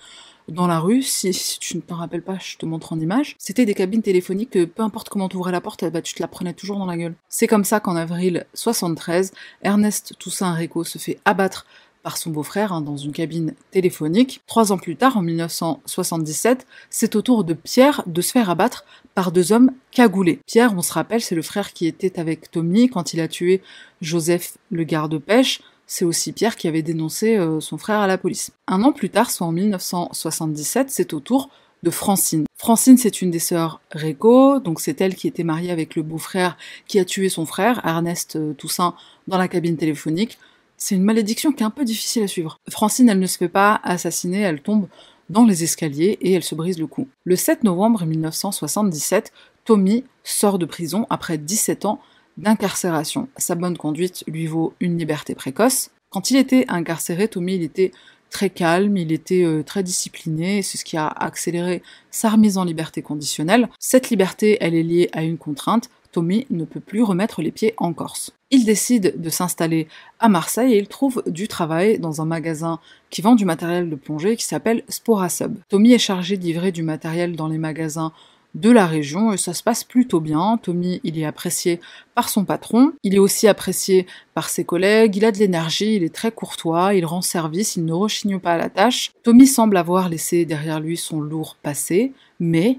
dans 0.49 0.67
la 0.67 0.81
rue, 0.81 1.03
si, 1.03 1.31
tu 1.61 1.76
ne 1.76 1.82
t'en 1.82 1.97
rappelles 1.97 2.23
pas, 2.23 2.38
je 2.41 2.56
te 2.56 2.65
montre 2.65 2.94
en 2.94 3.00
image. 3.00 3.37
C'était 3.38 3.67
des 3.67 3.75
cabines 3.75 4.00
téléphoniques 4.00 4.50
que 4.50 4.65
peu 4.65 4.82
importe 4.82 5.11
comment 5.11 5.29
tu 5.29 5.37
ouvrais 5.37 5.53
la 5.53 5.61
porte, 5.61 5.85
bah, 5.85 6.00
tu 6.00 6.15
te 6.15 6.23
la 6.23 6.29
prenais 6.29 6.55
toujours 6.55 6.79
dans 6.79 6.87
la 6.87 6.97
gueule. 6.97 7.15
C'est 7.29 7.47
comme 7.47 7.65
ça 7.65 7.81
qu'en 7.81 7.97
avril 7.97 8.47
73, 8.55 9.32
Ernest 9.62 10.15
Toussaint 10.19 10.53
Rico 10.53 10.85
se 10.85 10.97
fait 10.97 11.19
abattre 11.26 11.67
par 12.08 12.16
son 12.16 12.31
beau-frère 12.31 12.72
hein, 12.72 12.81
dans 12.81 12.96
une 12.96 13.12
cabine 13.12 13.52
téléphonique. 13.70 14.40
Trois 14.46 14.72
ans 14.72 14.78
plus 14.78 14.96
tard, 14.96 15.19
en 15.19 15.20
1977, 15.20 16.66
c'est 16.88 17.16
au 17.16 17.20
tour 17.20 17.44
de 17.44 17.52
Pierre 17.52 18.02
de 18.06 18.22
se 18.22 18.32
faire 18.32 18.49
abattre 18.49 18.87
par 19.14 19.31
deux 19.31 19.52
hommes 19.52 19.72
cagoulés. 19.90 20.40
Pierre, 20.46 20.72
on 20.75 20.81
se 20.81 20.94
rappelle, 20.94 21.20
c'est 21.20 21.34
le 21.34 21.43
frère 21.43 21.75
qui 21.75 21.87
était 21.87 22.19
avec 22.19 22.50
Tommy 22.50 22.88
quand 22.88 23.12
il 23.12 23.20
a 23.20 23.28
tué 23.28 23.60
Joseph 24.00 24.56
le 24.70 24.84
garde-pêche. 24.84 25.60
C'est 25.87 26.06
aussi 26.06 26.32
Pierre 26.32 26.56
qui 26.56 26.66
avait 26.66 26.81
dénoncé 26.81 27.37
euh, 27.37 27.60
son 27.60 27.76
frère 27.76 28.00
à 28.00 28.06
la 28.06 28.16
police. 28.16 28.52
Un 28.66 28.82
an 28.84 28.93
plus 28.93 29.10
tard, 29.10 29.31
soit 29.31 29.46
en 29.46 29.52
1977, 29.52 30.88
c'est 30.88 31.12
au 31.12 31.20
tour 31.20 31.50
de 31.82 31.90
Francine. 31.90 32.46
Francine, 32.56 32.96
c'est 32.96 33.20
une 33.20 33.31
des 33.31 33.38
sœurs 33.38 33.82
Réco, 33.90 34.60
donc 34.60 34.81
c'est 34.81 35.02
elle 35.02 35.14
qui 35.14 35.28
était 35.28 35.44
mariée 35.44 35.72
avec 35.72 35.94
le 35.94 36.02
beau-frère 36.02 36.56
qui 36.87 36.99
a 36.99 37.05
tué 37.05 37.28
son 37.28 37.44
frère, 37.44 37.82
Ernest 37.84 38.37
euh, 38.37 38.55
Toussaint, 38.55 38.94
dans 39.26 39.37
la 39.37 39.46
cabine 39.46 39.76
téléphonique. 39.76 40.38
C'est 40.78 40.94
une 40.94 41.02
malédiction 41.02 41.52
qui 41.52 41.64
est 41.64 41.67
un 41.67 41.70
peu 41.70 41.84
difficile 41.84 42.22
à 42.22 42.29
suivre. 42.29 42.60
Francine, 42.70 43.08
elle 43.08 43.19
ne 43.19 43.26
se 43.26 43.36
fait 43.36 43.48
pas 43.48 43.81
assassiner, 43.82 44.41
elle 44.41 44.62
tombe 44.62 44.86
dans 45.29 45.44
les 45.44 45.64
escaliers 45.64 46.19
et 46.20 46.32
elle 46.32 46.44
se 46.44 46.55
brise 46.55 46.79
le 46.79 46.86
cou. 46.86 47.08
Le 47.24 47.34
7 47.34 47.64
novembre 47.64 48.06
1977, 48.06 49.32
Tommy 49.64 50.05
sort 50.22 50.58
de 50.58 50.67
prison 50.67 51.05
après 51.10 51.36
17 51.36 51.84
ans 51.84 52.00
d'incarcération. 52.36 53.29
Sa 53.36 53.56
bonne 53.56 53.76
conduite 53.76 54.22
lui 54.29 54.46
vaut 54.46 54.72
une 54.79 54.96
liberté 54.96 55.34
précoce. 55.34 55.91
Quand 56.10 56.31
il 56.31 56.36
était 56.36 56.64
incarcéré, 56.69 57.26
Tommy, 57.26 57.56
il 57.56 57.64
était 57.64 57.91
très 58.31 58.48
calme, 58.48 58.96
il 58.96 59.10
était 59.10 59.44
euh, 59.44 59.62
très 59.62 59.82
discipliné, 59.82 60.62
c'est 60.62 60.79
ce 60.79 60.84
qui 60.84 60.96
a 60.96 61.08
accéléré 61.08 61.82
sa 62.10 62.31
remise 62.31 62.56
en 62.56 62.64
liberté 62.64 63.03
conditionnelle. 63.03 63.69
Cette 63.79 64.10
liberté, 64.10 64.58
elle 64.60 64.74
est 64.74 64.82
liée 64.82 65.08
à 65.12 65.22
une 65.22 65.38
contrainte, 65.38 65.91
Tommy 66.12 66.46
ne 66.50 66.65
peut 66.65 66.81
plus 66.81 67.03
remettre 67.03 67.43
les 67.43 67.50
pieds 67.50 67.74
en 67.77 67.93
Corse. 67.93 68.32
Il 68.50 68.65
décide 68.65 69.20
de 69.20 69.31
s'installer 69.31 69.88
à 70.20 70.29
Marseille 70.29 70.74
et 70.74 70.79
il 70.79 70.88
trouve 70.88 71.22
du 71.27 71.48
travail 71.48 71.98
dans 71.98 72.22
un 72.22 72.24
magasin 72.24 72.81
qui 73.10 73.20
vend 73.20 73.34
du 73.34 73.44
matériel 73.44 73.91
de 73.91 73.96
plongée 73.96 74.36
qui 74.36 74.44
s'appelle 74.44 74.82
Sporasub. 74.88 75.58
Tommy 75.69 75.93
est 75.93 75.98
chargé 75.98 76.36
de 76.36 76.43
livrer 76.43 76.72
du 76.72 76.82
matériel 76.82 77.36
dans 77.36 77.48
les 77.48 77.58
magasins 77.58 78.12
de 78.55 78.70
la 78.70 78.86
région 78.86 79.32
et 79.32 79.36
ça 79.36 79.55
se 79.55 79.62
passe 79.62 79.84
plutôt 79.84 80.20
bien. 80.20 80.58
Tommy, 80.62 81.00
il 81.05 81.19
est 81.19 81.24
apprécié 81.24 81.81
par 82.15 82.29
son 82.29 82.44
patron, 82.44 82.93
il 83.03 83.15
est 83.15 83.20
aussi 83.20 83.46
apprécié 83.46 84.06
par 84.34 84.48
ses 84.48 84.65
collègues, 84.65 85.17
il 85.17 85.24
a 85.24 85.32
de 85.32 85.38
l'énergie, 85.38 85.96
il 85.96 86.03
est 86.03 86.15
très 86.15 86.32
courtois, 86.32 86.94
il 86.94 87.05
rend 87.05 87.22
service, 87.22 87.77
il 87.77 87.84
ne 87.84 87.93
rechigne 87.93 88.38
pas 88.38 88.55
à 88.55 88.58
la 88.58 88.70
tâche. 88.70 89.12
Tommy 89.22 89.46
semble 89.46 89.77
avoir 89.77 90.08
laissé 90.08 90.44
derrière 90.44 90.81
lui 90.81 90.96
son 90.96 91.20
lourd 91.20 91.56
passé, 91.62 92.12
mais 92.41 92.79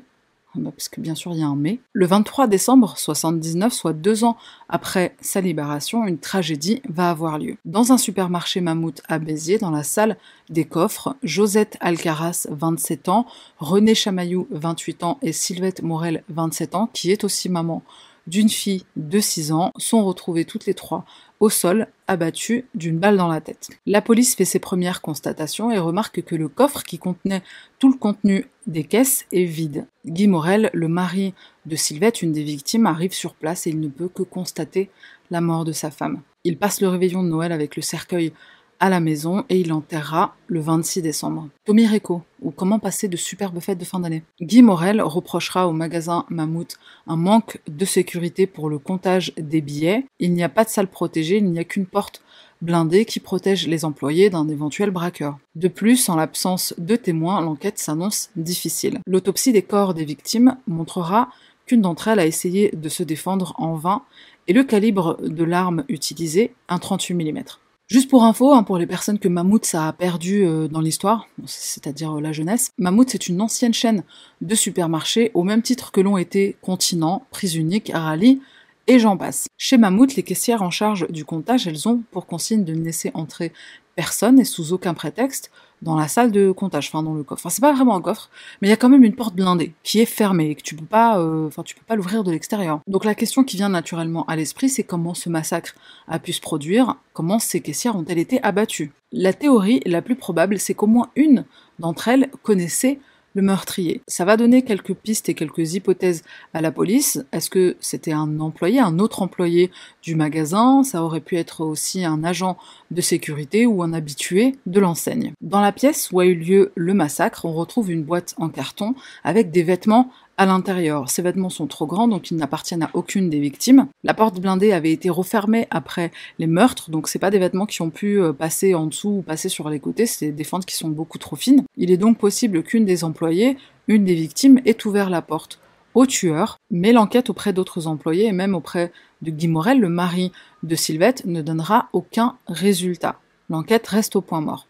parce 0.55 0.89
que 0.89 0.99
bien 0.99 1.15
sûr 1.15 1.31
il 1.33 1.39
y 1.39 1.43
a 1.43 1.47
un 1.47 1.55
mai. 1.55 1.79
Le 1.93 2.05
23 2.05 2.47
décembre 2.47 2.97
79, 2.97 3.71
soit 3.73 3.93
deux 3.93 4.23
ans 4.23 4.37
après 4.67 5.15
sa 5.21 5.41
libération, 5.41 6.05
une 6.05 6.17
tragédie 6.17 6.81
va 6.89 7.09
avoir 7.09 7.37
lieu. 7.37 7.57
Dans 7.65 7.91
un 7.91 7.97
supermarché 7.97 8.61
mammouth 8.61 9.01
à 9.07 9.19
Béziers, 9.19 9.57
dans 9.57 9.71
la 9.71 9.83
salle 9.83 10.17
des 10.49 10.65
coffres, 10.65 11.15
Josette 11.23 11.77
Alcaraz, 11.79 12.47
27 12.49 13.09
ans, 13.09 13.25
René 13.59 13.95
Chamaillou, 13.95 14.47
28 14.51 15.03
ans, 15.03 15.19
et 15.21 15.33
Sylvette 15.33 15.83
Morel, 15.83 16.23
27 16.29 16.75
ans, 16.75 16.89
qui 16.93 17.11
est 17.11 17.23
aussi 17.23 17.49
maman 17.49 17.83
d'une 18.29 18.49
fille 18.49 18.85
de 18.95 19.19
6 19.19 19.51
ans, 19.51 19.71
sont 19.77 20.05
retrouvées 20.05 20.45
toutes 20.45 20.67
les 20.67 20.73
trois 20.73 21.03
au 21.39 21.49
sol, 21.49 21.87
abattu 22.07 22.65
d'une 22.75 22.99
balle 22.99 23.17
dans 23.17 23.27
la 23.27 23.41
tête. 23.41 23.69
La 23.85 24.01
police 24.01 24.35
fait 24.35 24.45
ses 24.45 24.59
premières 24.59 25.01
constatations 25.01 25.71
et 25.71 25.79
remarque 25.79 26.21
que 26.21 26.35
le 26.35 26.47
coffre 26.47 26.83
qui 26.83 26.99
contenait 26.99 27.43
tout 27.79 27.89
le 27.91 27.97
contenu 27.97 28.45
des 28.67 28.83
caisses 28.83 29.25
est 29.31 29.45
vide. 29.45 29.87
Guy 30.05 30.27
Morel, 30.27 30.69
le 30.73 30.87
mari 30.87 31.33
de 31.65 31.75
Sylvette, 31.75 32.21
une 32.21 32.33
des 32.33 32.43
victimes, 32.43 32.85
arrive 32.85 33.13
sur 33.13 33.33
place 33.33 33.67
et 33.67 33.71
il 33.71 33.79
ne 33.79 33.87
peut 33.87 34.09
que 34.09 34.23
constater 34.23 34.89
la 35.31 35.41
mort 35.41 35.65
de 35.65 35.71
sa 35.71 35.91
femme. 35.91 36.21
Il 36.43 36.57
passe 36.57 36.81
le 36.81 36.87
réveillon 36.87 37.23
de 37.23 37.29
Noël 37.29 37.51
avec 37.51 37.75
le 37.75 37.81
cercueil 37.81 38.33
à 38.79 38.89
la 38.89 38.99
maison 38.99 39.43
et 39.49 39.59
il 39.59 39.69
l'enterrera 39.69 40.35
le 40.47 40.59
26 40.59 41.01
décembre. 41.01 41.49
Tommy 41.65 41.87
Reco, 41.87 42.23
ou 42.41 42.51
comment 42.51 42.79
passer 42.79 43.07
de 43.07 43.17
superbes 43.17 43.59
fêtes 43.59 43.77
de 43.77 43.85
fin 43.85 43.99
d'année? 43.99 44.23
Guy 44.41 44.61
Morel 44.61 45.01
reprochera 45.01 45.67
au 45.67 45.73
magasin 45.73 46.25
Mammouth 46.29 46.77
un 47.07 47.17
manque 47.17 47.59
de 47.67 47.85
sécurité 47.85 48.47
pour 48.47 48.69
le 48.69 48.79
comptage 48.79 49.33
des 49.37 49.61
billets. 49.61 50.05
Il 50.19 50.33
n'y 50.33 50.43
a 50.43 50.49
pas 50.49 50.63
de 50.63 50.69
salle 50.69 50.87
protégée, 50.87 51.37
il 51.37 51.51
n'y 51.51 51.59
a 51.59 51.63
qu'une 51.63 51.85
porte 51.85 52.21
blindée 52.61 53.05
qui 53.05 53.19
protège 53.19 53.67
les 53.67 53.85
employés 53.85 54.29
d'un 54.29 54.47
éventuel 54.49 54.91
braqueur. 54.91 55.37
De 55.55 55.67
plus, 55.67 56.09
en 56.09 56.15
l'absence 56.15 56.73
de 56.77 56.95
témoins, 56.95 57.41
l'enquête 57.41 57.79
s'annonce 57.79 58.29
difficile. 58.35 58.99
L'autopsie 59.07 59.53
des 59.53 59.61
corps 59.61 59.93
des 59.93 60.05
victimes 60.05 60.57
montrera 60.67 61.29
qu'une 61.65 61.81
d'entre 61.81 62.07
elles 62.07 62.19
a 62.19 62.25
essayé 62.25 62.71
de 62.73 62.89
se 62.89 63.03
défendre 63.03 63.53
en 63.57 63.75
vain 63.75 64.01
et 64.47 64.53
le 64.53 64.63
calibre 64.63 65.17
de 65.21 65.43
l'arme 65.43 65.85
utilisée, 65.87 66.53
un 66.67 66.79
38 66.79 67.13
mm. 67.13 67.43
Juste 67.89 68.07
pour 68.07 68.23
info, 68.23 68.53
hein, 68.53 68.61
pour 68.61 68.77
les 68.77 68.85
personnes 68.85 69.17
que 69.17 69.27
Mammouth 69.27 69.73
a 69.73 69.91
perdu 69.93 70.45
euh, 70.45 70.67
dans 70.67 70.79
l'histoire, 70.79 71.27
c'est-à-dire 71.47 72.17
euh, 72.17 72.21
la 72.21 72.31
jeunesse, 72.31 72.69
Mammouth 72.77 73.09
c'est 73.09 73.27
une 73.27 73.41
ancienne 73.41 73.73
chaîne 73.73 74.03
de 74.41 74.53
supermarchés 74.53 75.31
au 75.33 75.41
même 75.41 75.63
titre 75.63 75.91
que 75.91 75.99
l'ont 75.99 76.19
été 76.19 76.55
Continent, 76.61 77.25
Prise 77.31 77.55
Unique, 77.55 77.89
Rallye 77.91 78.41
et 78.85 78.99
j'en 78.99 79.17
passe. 79.17 79.47
Chez 79.57 79.79
Mammouth, 79.79 80.15
les 80.15 80.21
caissières 80.21 80.61
en 80.61 80.69
charge 80.69 81.07
du 81.09 81.25
comptage, 81.25 81.65
elles 81.65 81.87
ont 81.87 82.03
pour 82.11 82.27
consigne 82.27 82.63
de 82.63 82.75
ne 82.75 82.83
laisser 82.83 83.09
entrer 83.15 83.53
personne 83.95 84.39
et 84.39 84.45
sous 84.45 84.71
aucun 84.71 84.93
prétexte 84.93 85.49
dans 85.81 85.95
la 85.95 86.07
salle 86.07 86.31
de 86.31 86.51
comptage, 86.51 86.87
enfin 86.87 87.03
dans 87.03 87.13
le 87.13 87.23
coffre. 87.23 87.41
Enfin, 87.41 87.49
c'est 87.49 87.61
pas 87.61 87.73
vraiment 87.73 87.95
un 87.95 88.01
coffre, 88.01 88.29
mais 88.61 88.67
il 88.67 88.71
y 88.71 88.73
a 88.73 88.77
quand 88.77 88.89
même 88.89 89.03
une 89.03 89.15
porte 89.15 89.35
blindée 89.35 89.73
qui 89.83 89.99
est 89.99 90.05
fermée 90.05 90.49
et 90.49 90.55
que 90.55 90.61
tu 90.61 90.75
peux 90.75 90.85
pas, 90.85 91.19
euh, 91.19 91.47
enfin, 91.47 91.63
tu 91.63 91.75
peux 91.75 91.85
pas 91.87 91.95
l'ouvrir 91.95 92.23
de 92.23 92.31
l'extérieur. 92.31 92.81
Donc 92.87 93.05
la 93.05 93.15
question 93.15 93.43
qui 93.43 93.57
vient 93.57 93.69
naturellement 93.69 94.25
à 94.25 94.35
l'esprit, 94.35 94.69
c'est 94.69 94.83
comment 94.83 95.13
ce 95.13 95.29
massacre 95.29 95.75
a 96.07 96.19
pu 96.19 96.33
se 96.33 96.41
produire, 96.41 96.95
comment 97.13 97.39
ces 97.39 97.61
caissières 97.61 97.95
ont-elles 97.95 98.19
été 98.19 98.41
abattues? 98.43 98.91
La 99.11 99.33
théorie 99.33 99.81
la 99.85 100.01
plus 100.01 100.15
probable, 100.15 100.59
c'est 100.59 100.73
qu'au 100.73 100.87
moins 100.87 101.09
une 101.15 101.45
d'entre 101.79 102.09
elles 102.09 102.29
connaissait 102.43 102.99
le 103.35 103.41
meurtrier. 103.41 104.01
Ça 104.07 104.25
va 104.25 104.37
donner 104.37 104.63
quelques 104.63 104.93
pistes 104.93 105.29
et 105.29 105.33
quelques 105.33 105.73
hypothèses 105.73 106.23
à 106.53 106.61
la 106.61 106.71
police. 106.71 107.23
Est-ce 107.31 107.49
que 107.49 107.75
c'était 107.79 108.11
un 108.11 108.39
employé, 108.39 108.79
un 108.79 108.99
autre 108.99 109.21
employé 109.21 109.71
du 110.01 110.15
magasin? 110.15 110.83
Ça 110.83 111.03
aurait 111.03 111.21
pu 111.21 111.37
être 111.37 111.61
aussi 111.61 112.05
un 112.05 112.23
agent 112.23 112.57
de 112.91 113.01
sécurité 113.01 113.65
ou 113.65 113.83
un 113.83 113.93
habitué 113.93 114.55
de 114.65 114.79
l'enseigne. 114.79 115.33
Dans 115.41 115.61
la 115.61 115.71
pièce 115.71 116.09
où 116.11 116.19
a 116.19 116.25
eu 116.25 116.35
lieu 116.35 116.71
le 116.75 116.93
massacre, 116.93 117.45
on 117.45 117.53
retrouve 117.53 117.91
une 117.91 118.03
boîte 118.03 118.33
en 118.37 118.49
carton 118.49 118.95
avec 119.23 119.51
des 119.51 119.63
vêtements 119.63 120.09
à 120.39 120.45
l'intérieur. 120.45 121.09
Ces 121.09 121.21
vêtements 121.21 121.49
sont 121.49 121.67
trop 121.67 121.85
grands, 121.85 122.07
donc 122.07 122.31
ils 122.31 122.37
n'appartiennent 122.37 122.83
à 122.83 122.89
aucune 122.93 123.29
des 123.29 123.41
victimes. 123.41 123.87
La 124.05 124.13
porte 124.13 124.39
blindée 124.39 124.71
avait 124.71 124.93
été 124.93 125.09
refermée 125.09 125.67
après 125.69 126.13
les 126.39 126.47
meurtres, 126.47 126.89
donc 126.89 127.09
c'est 127.09 127.19
pas 127.19 127.29
des 127.29 127.39
vêtements 127.39 127.65
qui 127.65 127.81
ont 127.81 127.89
pu 127.89 128.21
euh, 128.21 128.31
passer 128.31 128.73
en 128.73 128.85
dessous 128.85 129.17
ou 129.17 129.21
passer 129.21 129.49
sur 129.49 129.69
les 129.69 129.81
côtés, 129.81 130.05
c'est 130.05 130.31
des 130.31 130.45
fentes 130.45 130.65
qui 130.65 130.77
sont 130.77 130.87
beaucoup 130.87 131.17
trop 131.17 131.35
fines. 131.35 131.65
Il 131.75 131.91
est 131.91 131.97
donc 131.97 132.17
possible 132.17 132.63
qu'une 132.63 132.85
des 132.85 133.03
employées, 133.03 133.57
une 133.89 134.05
des 134.05 134.15
victimes, 134.15 134.61
ait 134.65 134.87
ouvert 134.87 135.09
la 135.09 135.21
porte 135.21 135.59
au 135.93 136.05
tueur, 136.05 136.57
mais 136.71 136.93
l'enquête 136.93 137.29
auprès 137.29 137.51
d'autres 137.51 137.87
employés 137.87 138.27
et 138.27 138.31
même 138.31 138.55
auprès 138.55 138.93
de 139.21 139.31
Guy 139.31 139.49
Morel, 139.49 139.81
le 139.81 139.89
mari 139.89 140.31
de 140.63 140.75
Sylvette, 140.75 141.25
ne 141.25 141.41
donnera 141.41 141.89
aucun 141.91 142.37
résultat. 142.47 143.19
L'enquête 143.49 143.87
reste 143.87 144.15
au 144.15 144.21
point 144.21 144.39
mort. 144.39 144.68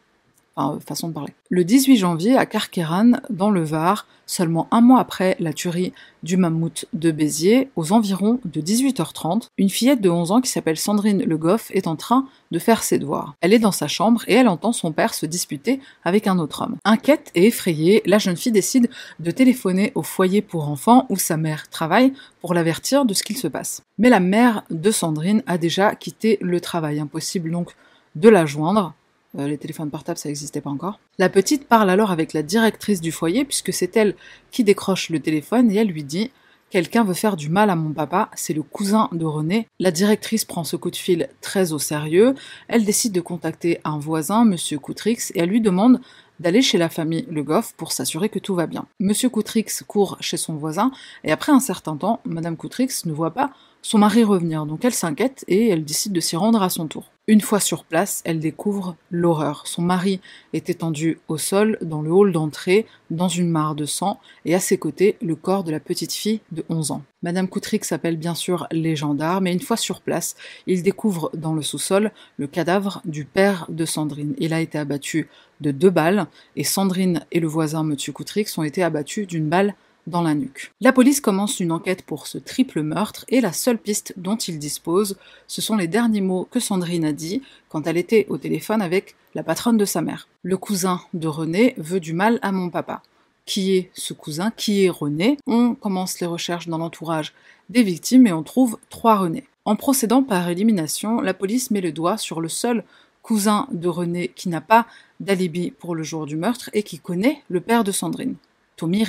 Euh. 0.59 1.25
Le 1.49 1.63
18 1.63 1.97
janvier, 1.97 2.37
à 2.37 2.45
Carqueran, 2.45 3.13
dans 3.29 3.49
le 3.49 3.63
Var, 3.63 4.05
seulement 4.25 4.67
un 4.71 4.81
mois 4.81 4.99
après 4.99 5.35
la 5.39 5.53
tuerie 5.53 5.93
du 6.21 6.37
mammouth 6.37 6.85
de 6.93 7.11
Béziers, 7.11 7.69
aux 7.75 7.91
environs 7.91 8.39
de 8.45 8.61
18h30, 8.61 9.47
une 9.57 9.69
fillette 9.69 10.01
de 10.01 10.09
11 10.09 10.31
ans 10.31 10.41
qui 10.41 10.49
s'appelle 10.49 10.77
Sandrine 10.77 11.23
Le 11.23 11.37
Goff 11.37 11.71
est 11.73 11.87
en 11.87 11.95
train 11.95 12.27
de 12.51 12.59
faire 12.59 12.83
ses 12.83 12.99
devoirs. 12.99 13.35
Elle 13.41 13.53
est 13.53 13.59
dans 13.59 13.71
sa 13.71 13.87
chambre 13.87 14.23
et 14.27 14.33
elle 14.33 14.47
entend 14.47 14.71
son 14.71 14.91
père 14.91 15.13
se 15.13 15.25
disputer 15.25 15.79
avec 16.03 16.27
un 16.27 16.37
autre 16.37 16.63
homme. 16.63 16.77
Inquiète 16.85 17.31
et 17.35 17.47
effrayée, 17.47 18.03
la 18.05 18.19
jeune 18.19 18.37
fille 18.37 18.51
décide 18.51 18.89
de 19.19 19.31
téléphoner 19.31 19.91
au 19.95 20.03
foyer 20.03 20.41
pour 20.41 20.67
enfants 20.69 21.05
où 21.09 21.17
sa 21.17 21.37
mère 21.37 21.69
travaille 21.69 22.13
pour 22.41 22.53
l'avertir 22.53 23.05
de 23.05 23.13
ce 23.13 23.23
qu'il 23.23 23.37
se 23.37 23.47
passe. 23.47 23.81
Mais 23.97 24.09
la 24.09 24.19
mère 24.19 24.63
de 24.69 24.91
Sandrine 24.91 25.43
a 25.47 25.57
déjà 25.57 25.95
quitté 25.95 26.37
le 26.41 26.61
travail, 26.61 26.99
impossible 26.99 27.51
donc 27.51 27.75
de 28.15 28.29
la 28.29 28.45
joindre. 28.45 28.93
Euh, 29.37 29.47
les 29.47 29.57
téléphones 29.57 29.91
portables, 29.91 30.17
ça 30.17 30.29
n'existait 30.29 30.61
pas 30.61 30.69
encore. 30.69 30.99
La 31.19 31.29
petite 31.29 31.67
parle 31.67 31.89
alors 31.89 32.11
avec 32.11 32.33
la 32.33 32.43
directrice 32.43 33.01
du 33.01 33.11
foyer, 33.11 33.45
puisque 33.45 33.73
c'est 33.73 33.95
elle 33.95 34.15
qui 34.51 34.63
décroche 34.63 35.09
le 35.09 35.19
téléphone, 35.19 35.71
et 35.71 35.75
elle 35.75 35.87
lui 35.87 36.03
dit 36.03 36.31
Quelqu'un 36.69 37.03
veut 37.03 37.15
faire 37.15 37.35
du 37.35 37.49
mal 37.49 37.71
à 37.71 37.75
mon 37.75 37.93
papa, 37.93 38.29
c'est 38.35 38.53
le 38.53 38.61
cousin 38.61 39.09
de 39.11 39.25
René. 39.25 39.67
La 39.79 39.89
directrice 39.89 40.45
prend 40.45 40.63
ce 40.63 40.75
coup 40.75 40.91
de 40.91 40.95
fil 40.95 41.27
très 41.41 41.73
au 41.73 41.79
sérieux. 41.79 42.35
Elle 42.67 42.85
décide 42.85 43.11
de 43.11 43.21
contacter 43.21 43.79
un 43.83 43.97
voisin, 43.97 44.45
monsieur 44.45 44.77
Coutrix, 44.77 45.31
et 45.33 45.39
elle 45.39 45.49
lui 45.49 45.61
demande 45.61 45.99
d'aller 46.39 46.61
chez 46.61 46.77
la 46.77 46.89
famille 46.89 47.25
Le 47.31 47.41
Goff 47.41 47.73
pour 47.75 47.91
s'assurer 47.91 48.29
que 48.29 48.37
tout 48.37 48.53
va 48.53 48.67
bien. 48.67 48.85
Monsieur 48.99 49.29
Coutrix 49.29 49.65
court 49.87 50.17
chez 50.19 50.37
son 50.37 50.55
voisin, 50.55 50.91
et 51.23 51.31
après 51.31 51.51
un 51.51 51.59
certain 51.59 51.97
temps, 51.97 52.21
madame 52.23 52.55
Coutrix 52.55 53.01
ne 53.05 53.13
voit 53.13 53.33
pas 53.33 53.51
son 53.81 53.97
mari 53.97 54.23
revenir, 54.23 54.65
donc 54.65 54.83
elle 54.83 54.93
s'inquiète 54.93 55.45
et 55.47 55.69
elle 55.69 55.85
décide 55.85 56.11
de 56.11 56.19
s'y 56.19 56.35
rendre 56.35 56.61
à 56.61 56.69
son 56.69 56.87
tour. 56.87 57.11
Une 57.27 57.41
fois 57.41 57.59
sur 57.59 57.85
place, 57.85 58.21
elle 58.25 58.39
découvre 58.39 58.95
l'horreur. 59.11 59.67
Son 59.67 59.83
mari 59.83 60.19
est 60.53 60.69
étendu 60.69 61.19
au 61.27 61.37
sol 61.37 61.77
dans 61.81 62.01
le 62.01 62.11
hall 62.11 62.31
d'entrée, 62.31 62.87
dans 63.11 63.27
une 63.27 63.49
mare 63.49 63.75
de 63.75 63.85
sang, 63.85 64.19
et 64.45 64.55
à 64.55 64.59
ses 64.59 64.79
côtés, 64.79 65.15
le 65.21 65.35
corps 65.35 65.63
de 65.63 65.71
la 65.71 65.79
petite 65.79 66.11
fille 66.11 66.41
de 66.51 66.65
11 66.69 66.89
ans. 66.89 67.03
Madame 67.21 67.47
Coutrick 67.47 67.85
s'appelle 67.85 68.17
bien 68.17 68.33
sûr 68.33 68.67
les 68.71 68.95
gendarmes, 68.95 69.45
et 69.45 69.53
une 69.53 69.59
fois 69.59 69.77
sur 69.77 70.01
place, 70.01 70.35
il 70.65 70.81
découvre 70.81 71.29
dans 71.35 71.53
le 71.53 71.61
sous-sol 71.61 72.11
le 72.37 72.47
cadavre 72.47 73.01
du 73.05 73.25
père 73.25 73.67
de 73.69 73.85
Sandrine. 73.85 74.33
Il 74.39 74.51
a 74.51 74.59
été 74.59 74.79
abattu 74.79 75.29
de 75.61 75.69
deux 75.69 75.91
balles, 75.91 76.25
et 76.55 76.63
Sandrine 76.63 77.25
et 77.31 77.39
le 77.39 77.47
voisin 77.47 77.83
Monsieur 77.83 78.11
Coutrix 78.11 78.47
ont 78.57 78.63
été 78.63 78.81
abattus 78.81 79.27
d'une 79.27 79.49
balle 79.49 79.75
la. 80.11 80.71
La 80.81 80.91
police 80.91 81.21
commence 81.21 81.59
une 81.59 81.71
enquête 81.71 82.01
pour 82.01 82.27
ce 82.27 82.37
triple 82.37 82.81
meurtre 82.81 83.25
et 83.29 83.41
la 83.41 83.53
seule 83.53 83.77
piste 83.77 84.13
dont 84.17 84.35
il 84.35 84.59
dispose, 84.59 85.17
ce 85.47 85.61
sont 85.61 85.77
les 85.77 85.87
derniers 85.87 86.21
mots 86.21 86.47
que 86.49 86.59
Sandrine 86.59 87.05
a 87.05 87.13
dit 87.13 87.41
quand 87.69 87.87
elle 87.87 87.97
était 87.97 88.25
au 88.29 88.37
téléphone 88.37 88.81
avec 88.81 89.15
la 89.35 89.43
patronne 89.43 89.77
de 89.77 89.85
sa 89.85 90.01
mère. 90.01 90.27
Le 90.43 90.57
cousin 90.57 91.01
de 91.13 91.27
René 91.27 91.75
veut 91.77 91.99
du 91.99 92.13
mal 92.13 92.39
à 92.41 92.51
mon 92.51 92.69
papa. 92.69 93.01
Qui 93.45 93.77
est 93.77 93.89
ce 93.93 94.13
cousin? 94.13 94.51
Qui 94.55 94.85
est 94.85 94.89
René? 94.89 95.37
On 95.47 95.73
commence 95.75 96.19
les 96.19 96.27
recherches 96.27 96.67
dans 96.67 96.77
l'entourage 96.77 97.33
des 97.69 97.83
victimes 97.83 98.27
et 98.27 98.33
on 98.33 98.43
trouve 98.43 98.77
trois 98.89 99.17
René. 99.17 99.45
En 99.65 99.75
procédant 99.75 100.23
par 100.23 100.49
élimination, 100.49 101.21
la 101.21 101.33
police 101.33 101.71
met 101.71 101.81
le 101.81 101.91
doigt 101.91 102.17
sur 102.17 102.41
le 102.41 102.49
seul 102.49 102.83
cousin 103.21 103.67
de 103.71 103.87
René 103.87 104.31
qui 104.35 104.49
n'a 104.49 104.61
pas 104.61 104.87
d'alibi 105.19 105.71
pour 105.71 105.95
le 105.95 106.03
jour 106.03 106.25
du 106.25 106.35
meurtre 106.35 106.69
et 106.73 106.83
qui 106.83 106.99
connaît 106.99 107.41
le 107.49 107.61
père 107.61 107.83
de 107.83 107.91
Sandrine. 107.91 108.35
Tommy. 108.79 109.05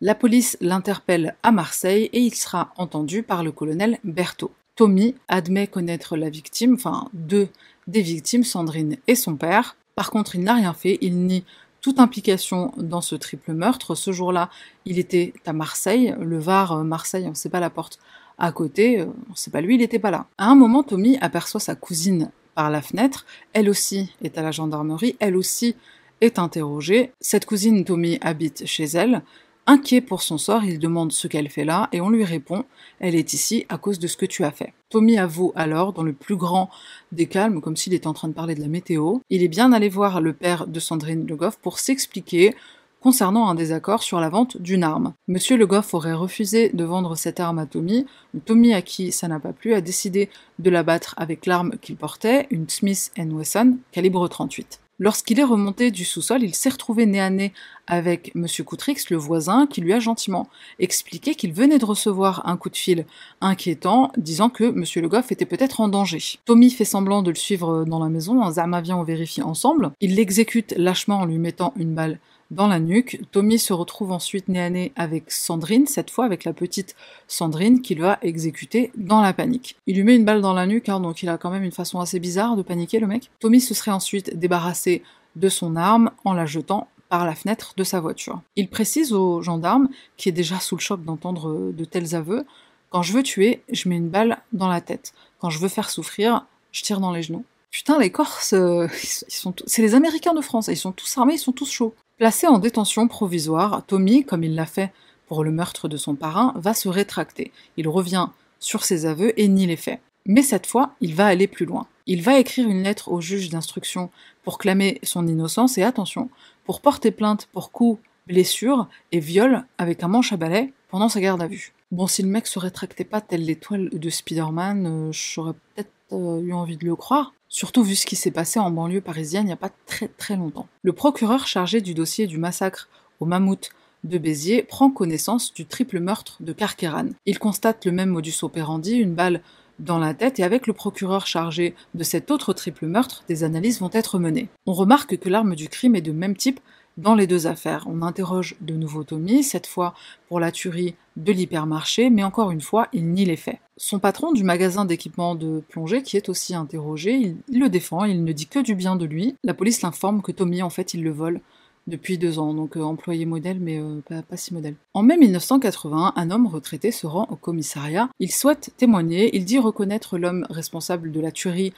La 0.00 0.16
police 0.16 0.56
l'interpelle 0.60 1.36
à 1.44 1.52
Marseille 1.52 2.10
et 2.12 2.18
il 2.18 2.34
sera 2.34 2.72
entendu 2.76 3.22
par 3.22 3.44
le 3.44 3.52
colonel 3.52 4.00
Berthaud. 4.02 4.50
Tommy 4.74 5.14
admet 5.28 5.68
connaître 5.68 6.16
la 6.16 6.28
victime, 6.28 6.74
enfin 6.74 7.08
deux 7.12 7.48
des 7.86 8.02
victimes, 8.02 8.42
Sandrine 8.42 8.96
et 9.06 9.14
son 9.14 9.36
père. 9.36 9.76
Par 9.94 10.10
contre, 10.10 10.34
il 10.34 10.42
n'a 10.42 10.54
rien 10.54 10.74
fait, 10.74 10.98
il 11.02 11.18
nie 11.18 11.44
toute 11.80 12.00
implication 12.00 12.72
dans 12.76 13.00
ce 13.00 13.14
triple 13.14 13.52
meurtre. 13.52 13.94
Ce 13.94 14.10
jour-là, 14.10 14.50
il 14.86 14.98
était 14.98 15.34
à 15.46 15.52
Marseille, 15.52 16.16
le 16.18 16.38
Var, 16.40 16.72
euh, 16.72 16.82
Marseille, 16.82 17.26
on 17.26 17.30
ne 17.30 17.34
sait 17.34 17.48
pas 17.48 17.60
la 17.60 17.70
porte 17.70 18.00
à 18.38 18.50
côté, 18.50 19.00
euh, 19.00 19.06
on 19.28 19.32
ne 19.32 19.36
sait 19.36 19.52
pas 19.52 19.60
lui, 19.60 19.76
il 19.76 19.78
n'était 19.78 20.00
pas 20.00 20.10
là. 20.10 20.26
À 20.36 20.46
un 20.46 20.56
moment, 20.56 20.82
Tommy 20.82 21.16
aperçoit 21.20 21.60
sa 21.60 21.76
cousine 21.76 22.32
par 22.56 22.70
la 22.70 22.82
fenêtre, 22.82 23.24
elle 23.52 23.68
aussi 23.68 24.12
est 24.20 24.36
à 24.36 24.42
la 24.42 24.50
gendarmerie, 24.50 25.14
elle 25.20 25.36
aussi 25.36 25.76
est 26.22 26.38
interrogée. 26.38 27.12
Cette 27.20 27.44
cousine 27.44 27.84
Tommy 27.84 28.18
habite 28.22 28.64
chez 28.64 28.84
elle. 28.84 29.22
Inquiet 29.66 30.00
pour 30.00 30.22
son 30.22 30.38
sort, 30.38 30.64
il 30.64 30.78
demande 30.78 31.12
ce 31.12 31.28
qu'elle 31.28 31.48
fait 31.48 31.64
là 31.64 31.88
et 31.92 32.00
on 32.00 32.10
lui 32.10 32.24
répond 32.24 32.64
Elle 32.98 33.14
est 33.14 33.32
ici 33.32 33.66
à 33.68 33.78
cause 33.78 33.98
de 33.98 34.06
ce 34.06 34.16
que 34.16 34.26
tu 34.26 34.42
as 34.44 34.50
fait. 34.50 34.72
Tommy 34.88 35.18
avoue 35.18 35.52
alors, 35.54 35.92
dans 35.92 36.02
le 36.02 36.12
plus 36.12 36.36
grand 36.36 36.68
des 37.12 37.26
calmes, 37.26 37.60
comme 37.60 37.76
s'il 37.76 37.94
était 37.94 38.06
en 38.06 38.12
train 38.12 38.28
de 38.28 38.34
parler 38.34 38.54
de 38.54 38.60
la 38.60 38.68
météo, 38.68 39.18
il 39.30 39.42
est 39.42 39.48
bien 39.48 39.72
allé 39.72 39.88
voir 39.88 40.20
le 40.20 40.32
père 40.32 40.66
de 40.66 40.80
Sandrine 40.80 41.26
Le 41.26 41.36
Goff 41.36 41.58
pour 41.58 41.78
s'expliquer 41.78 42.54
concernant 43.00 43.48
un 43.48 43.54
désaccord 43.54 44.02
sur 44.02 44.20
la 44.20 44.28
vente 44.28 44.60
d'une 44.60 44.84
arme. 44.84 45.12
Monsieur 45.26 45.56
Le 45.56 45.66
Goff 45.66 45.92
aurait 45.94 46.12
refusé 46.12 46.70
de 46.70 46.84
vendre 46.84 47.16
cette 47.16 47.40
arme 47.40 47.58
à 47.58 47.66
Tommy. 47.66 48.06
Tommy, 48.44 48.72
à 48.74 48.82
qui 48.82 49.10
ça 49.10 49.28
n'a 49.28 49.40
pas 49.40 49.52
plu, 49.52 49.74
a 49.74 49.80
décidé 49.80 50.28
de 50.60 50.70
la 50.70 50.84
battre 50.84 51.14
avec 51.18 51.46
l'arme 51.46 51.72
qu'il 51.80 51.96
portait, 51.96 52.46
une 52.50 52.68
Smith 52.68 53.12
Wesson 53.16 53.78
calibre 53.90 54.28
38. 54.28 54.80
Lorsqu'il 55.02 55.40
est 55.40 55.42
remonté 55.44 55.90
du 55.90 56.04
sous-sol, 56.04 56.44
il 56.44 56.54
s'est 56.54 56.68
retrouvé 56.68 57.06
nez 57.06 57.18
à 57.18 57.28
nez 57.28 57.52
avec 57.88 58.30
M. 58.36 58.46
Coutrix, 58.64 58.98
le 59.10 59.16
voisin, 59.16 59.66
qui 59.66 59.80
lui 59.80 59.92
a 59.92 59.98
gentiment 59.98 60.48
expliqué 60.78 61.34
qu'il 61.34 61.52
venait 61.52 61.80
de 61.80 61.84
recevoir 61.84 62.48
un 62.48 62.56
coup 62.56 62.70
de 62.70 62.76
fil 62.76 63.04
inquiétant, 63.40 64.12
disant 64.16 64.48
que 64.48 64.62
M. 64.62 64.84
Le 65.02 65.08
Goff 65.08 65.32
était 65.32 65.44
peut-être 65.44 65.80
en 65.80 65.88
danger. 65.88 66.22
Tommy 66.44 66.70
fait 66.70 66.84
semblant 66.84 67.22
de 67.22 67.30
le 67.30 67.36
suivre 67.36 67.84
dans 67.84 67.98
la 67.98 68.10
maison, 68.10 68.44
un 68.44 68.52
Zama 68.52 68.80
vient 68.80 68.96
on 68.96 69.02
vérifie 69.02 69.42
ensemble. 69.42 69.90
Il 70.00 70.14
l'exécute 70.14 70.72
lâchement 70.76 71.18
en 71.18 71.24
lui 71.24 71.38
mettant 71.38 71.74
une 71.76 71.96
balle 71.96 72.20
dans 72.52 72.68
la 72.68 72.78
nuque. 72.78 73.20
Tommy 73.32 73.58
se 73.58 73.72
retrouve 73.72 74.12
ensuite 74.12 74.48
nez 74.48 74.60
à 74.60 74.70
nez 74.70 74.92
avec 74.94 75.30
Sandrine, 75.32 75.86
cette 75.86 76.10
fois 76.10 76.24
avec 76.24 76.44
la 76.44 76.52
petite 76.52 76.94
Sandrine 77.26 77.82
qu'il 77.82 78.00
va 78.00 78.18
exécuter 78.22 78.92
dans 78.96 79.20
la 79.20 79.32
panique. 79.32 79.76
Il 79.86 79.96
lui 79.96 80.04
met 80.04 80.14
une 80.14 80.24
balle 80.24 80.42
dans 80.42 80.52
la 80.52 80.66
nuque, 80.66 80.88
hein, 80.88 81.00
donc 81.00 81.22
il 81.22 81.28
a 81.28 81.38
quand 81.38 81.50
même 81.50 81.64
une 81.64 81.72
façon 81.72 81.98
assez 81.98 82.20
bizarre 82.20 82.56
de 82.56 82.62
paniquer 82.62 83.00
le 83.00 83.06
mec. 83.06 83.30
Tommy 83.40 83.60
se 83.60 83.74
serait 83.74 83.90
ensuite 83.90 84.38
débarrassé 84.38 85.02
de 85.34 85.48
son 85.48 85.76
arme 85.76 86.10
en 86.24 86.34
la 86.34 86.46
jetant 86.46 86.88
par 87.08 87.26
la 87.26 87.34
fenêtre 87.34 87.74
de 87.76 87.84
sa 87.84 88.00
voiture. 88.00 88.40
Il 88.56 88.68
précise 88.68 89.12
au 89.12 89.42
gendarme, 89.42 89.88
qui 90.16 90.28
est 90.28 90.32
déjà 90.32 90.60
sous 90.60 90.76
le 90.76 90.80
choc 90.80 91.02
d'entendre 91.04 91.72
de 91.72 91.84
tels 91.84 92.14
aveux, 92.14 92.46
quand 92.92 93.00
je 93.00 93.14
veux 93.14 93.22
tuer, 93.22 93.62
je 93.72 93.88
mets 93.88 93.96
une 93.96 94.10
balle 94.10 94.36
dans 94.52 94.68
la 94.68 94.82
tête. 94.82 95.14
Quand 95.38 95.48
je 95.48 95.58
veux 95.58 95.68
faire 95.68 95.88
souffrir, 95.88 96.44
je 96.72 96.82
tire 96.82 97.00
dans 97.00 97.10
les 97.10 97.22
genoux. 97.22 97.46
Putain, 97.72 97.98
les 97.98 98.10
Corses, 98.10 98.52
euh, 98.52 98.86
ils 99.02 99.32
sont 99.32 99.54
c'est 99.66 99.80
les 99.80 99.94
Américains 99.94 100.34
de 100.34 100.42
France, 100.42 100.68
ils 100.68 100.76
sont 100.76 100.92
tous 100.92 101.16
armés, 101.16 101.34
ils 101.34 101.38
sont 101.38 101.52
tous 101.52 101.70
chauds. 101.70 101.94
Placé 102.18 102.46
en 102.46 102.58
détention 102.58 103.08
provisoire, 103.08 103.82
Tommy, 103.86 104.24
comme 104.24 104.44
il 104.44 104.54
l'a 104.54 104.66
fait 104.66 104.92
pour 105.26 105.42
le 105.42 105.50
meurtre 105.50 105.88
de 105.88 105.96
son 105.96 106.14
parrain, 106.14 106.52
va 106.56 106.74
se 106.74 106.90
rétracter. 106.90 107.50
Il 107.78 107.88
revient 107.88 108.28
sur 108.60 108.84
ses 108.84 109.06
aveux 109.06 109.32
et 109.40 109.48
nie 109.48 109.66
les 109.66 109.76
faits. 109.76 110.00
Mais 110.26 110.42
cette 110.42 110.66
fois, 110.66 110.94
il 111.00 111.14
va 111.14 111.26
aller 111.26 111.46
plus 111.46 111.64
loin. 111.64 111.86
Il 112.06 112.20
va 112.20 112.38
écrire 112.38 112.68
une 112.68 112.82
lettre 112.82 113.10
au 113.10 113.22
juge 113.22 113.48
d'instruction 113.48 114.10
pour 114.44 114.58
clamer 114.58 115.00
son 115.02 115.26
innocence 115.26 115.78
et 115.78 115.82
attention, 115.82 116.28
pour 116.66 116.82
porter 116.82 117.10
plainte 117.10 117.48
pour 117.54 117.72
coups, 117.72 118.02
blessures 118.26 118.86
et 119.12 119.18
viol 119.18 119.64
avec 119.78 120.02
un 120.02 120.08
manche 120.08 120.34
à 120.34 120.36
balai 120.36 120.74
pendant 120.90 121.08
sa 121.08 121.22
garde 121.22 121.40
à 121.40 121.46
vue. 121.46 121.72
Bon, 121.90 122.06
si 122.06 122.22
le 122.22 122.28
mec 122.28 122.46
se 122.46 122.58
rétractait 122.58 123.04
pas 123.04 123.22
telle 123.22 123.46
l'étoile 123.46 123.88
de 123.90 124.10
Spider-Man, 124.10 124.86
euh, 124.86 125.12
j'aurais 125.12 125.54
peut-être 125.74 125.90
euh, 126.12 126.40
eu 126.40 126.52
envie 126.52 126.76
de 126.76 126.84
le 126.84 126.96
croire. 126.96 127.32
Surtout 127.54 127.84
vu 127.84 127.96
ce 127.96 128.06
qui 128.06 128.16
s'est 128.16 128.30
passé 128.30 128.58
en 128.58 128.70
banlieue 128.70 129.02
parisienne 129.02 129.42
il 129.42 129.48
n'y 129.48 129.52
a 129.52 129.56
pas 129.56 129.70
très 129.84 130.08
très 130.08 130.36
longtemps. 130.36 130.68
Le 130.82 130.94
procureur 130.94 131.46
chargé 131.46 131.82
du 131.82 131.92
dossier 131.92 132.26
du 132.26 132.38
massacre 132.38 132.88
au 133.20 133.26
mammouth 133.26 133.68
de 134.04 134.16
Béziers 134.16 134.62
prend 134.62 134.88
connaissance 134.88 135.52
du 135.52 135.66
triple 135.66 136.00
meurtre 136.00 136.38
de 136.40 136.54
Carqueran. 136.54 137.10
Il 137.26 137.38
constate 137.38 137.84
le 137.84 137.92
même 137.92 138.08
modus 138.08 138.36
operandi, 138.40 138.94
une 138.96 139.12
balle 139.12 139.42
dans 139.78 139.98
la 139.98 140.14
tête, 140.14 140.38
et 140.38 140.44
avec 140.44 140.66
le 140.66 140.72
procureur 140.72 141.26
chargé 141.26 141.74
de 141.92 142.04
cet 142.04 142.30
autre 142.30 142.54
triple 142.54 142.86
meurtre, 142.86 143.22
des 143.28 143.44
analyses 143.44 143.80
vont 143.80 143.90
être 143.92 144.18
menées. 144.18 144.48
On 144.64 144.72
remarque 144.72 145.18
que 145.18 145.28
l'arme 145.28 145.54
du 145.54 145.68
crime 145.68 145.94
est 145.94 146.00
de 146.00 146.12
même 146.12 146.36
type 146.36 146.58
dans 146.96 147.14
les 147.14 147.26
deux 147.26 147.46
affaires. 147.46 147.86
On 147.88 148.02
interroge 148.02 148.56
de 148.60 148.74
nouveau 148.74 149.04
Tommy, 149.04 149.42
cette 149.42 149.66
fois 149.66 149.94
pour 150.28 150.40
la 150.40 150.52
tuerie 150.52 150.94
de 151.16 151.32
l'hypermarché, 151.32 152.10
mais 152.10 152.24
encore 152.24 152.50
une 152.50 152.60
fois, 152.60 152.88
il 152.92 153.08
nie 153.12 153.24
les 153.24 153.36
faits. 153.36 153.58
Son 153.76 153.98
patron 153.98 154.32
du 154.32 154.44
magasin 154.44 154.84
d'équipement 154.84 155.34
de 155.34 155.62
plongée, 155.68 156.02
qui 156.02 156.16
est 156.16 156.28
aussi 156.28 156.54
interrogé, 156.54 157.34
il, 157.48 157.60
le 157.60 157.68
défend, 157.68 158.04
il 158.04 158.24
ne 158.24 158.32
dit 158.32 158.46
que 158.46 158.58
du 158.58 158.74
bien 158.74 158.96
de 158.96 159.04
lui. 159.04 159.34
La 159.44 159.54
police 159.54 159.82
l'informe 159.82 160.22
que 160.22 160.32
Tommy, 160.32 160.62
en 160.62 160.70
fait, 160.70 160.94
il 160.94 161.02
le 161.02 161.10
vole 161.10 161.40
depuis 161.88 162.16
deux 162.16 162.38
ans, 162.38 162.54
donc 162.54 162.76
euh, 162.76 162.82
employé 162.82 163.26
modèle, 163.26 163.58
mais 163.60 163.80
euh, 163.80 164.00
pas, 164.08 164.22
pas, 164.22 164.36
si 164.36 164.54
modèle. 164.54 164.76
En 164.94 165.02
mai 165.02 165.16
1980, 165.16 166.12
un 166.14 166.30
homme 166.30 166.46
retraité 166.46 166.92
se 166.92 167.08
rend 167.08 167.26
au 167.28 167.34
commissariat. 167.34 168.08
Il 168.20 168.30
souhaite 168.30 168.70
témoigner, 168.76 169.34
il 169.36 169.44
dit 169.44 169.58
reconnaître 169.58 170.16
l'homme 170.16 170.46
responsable 170.48 171.10
de 171.10 171.20
la 171.20 171.32
tuerie 171.32 171.72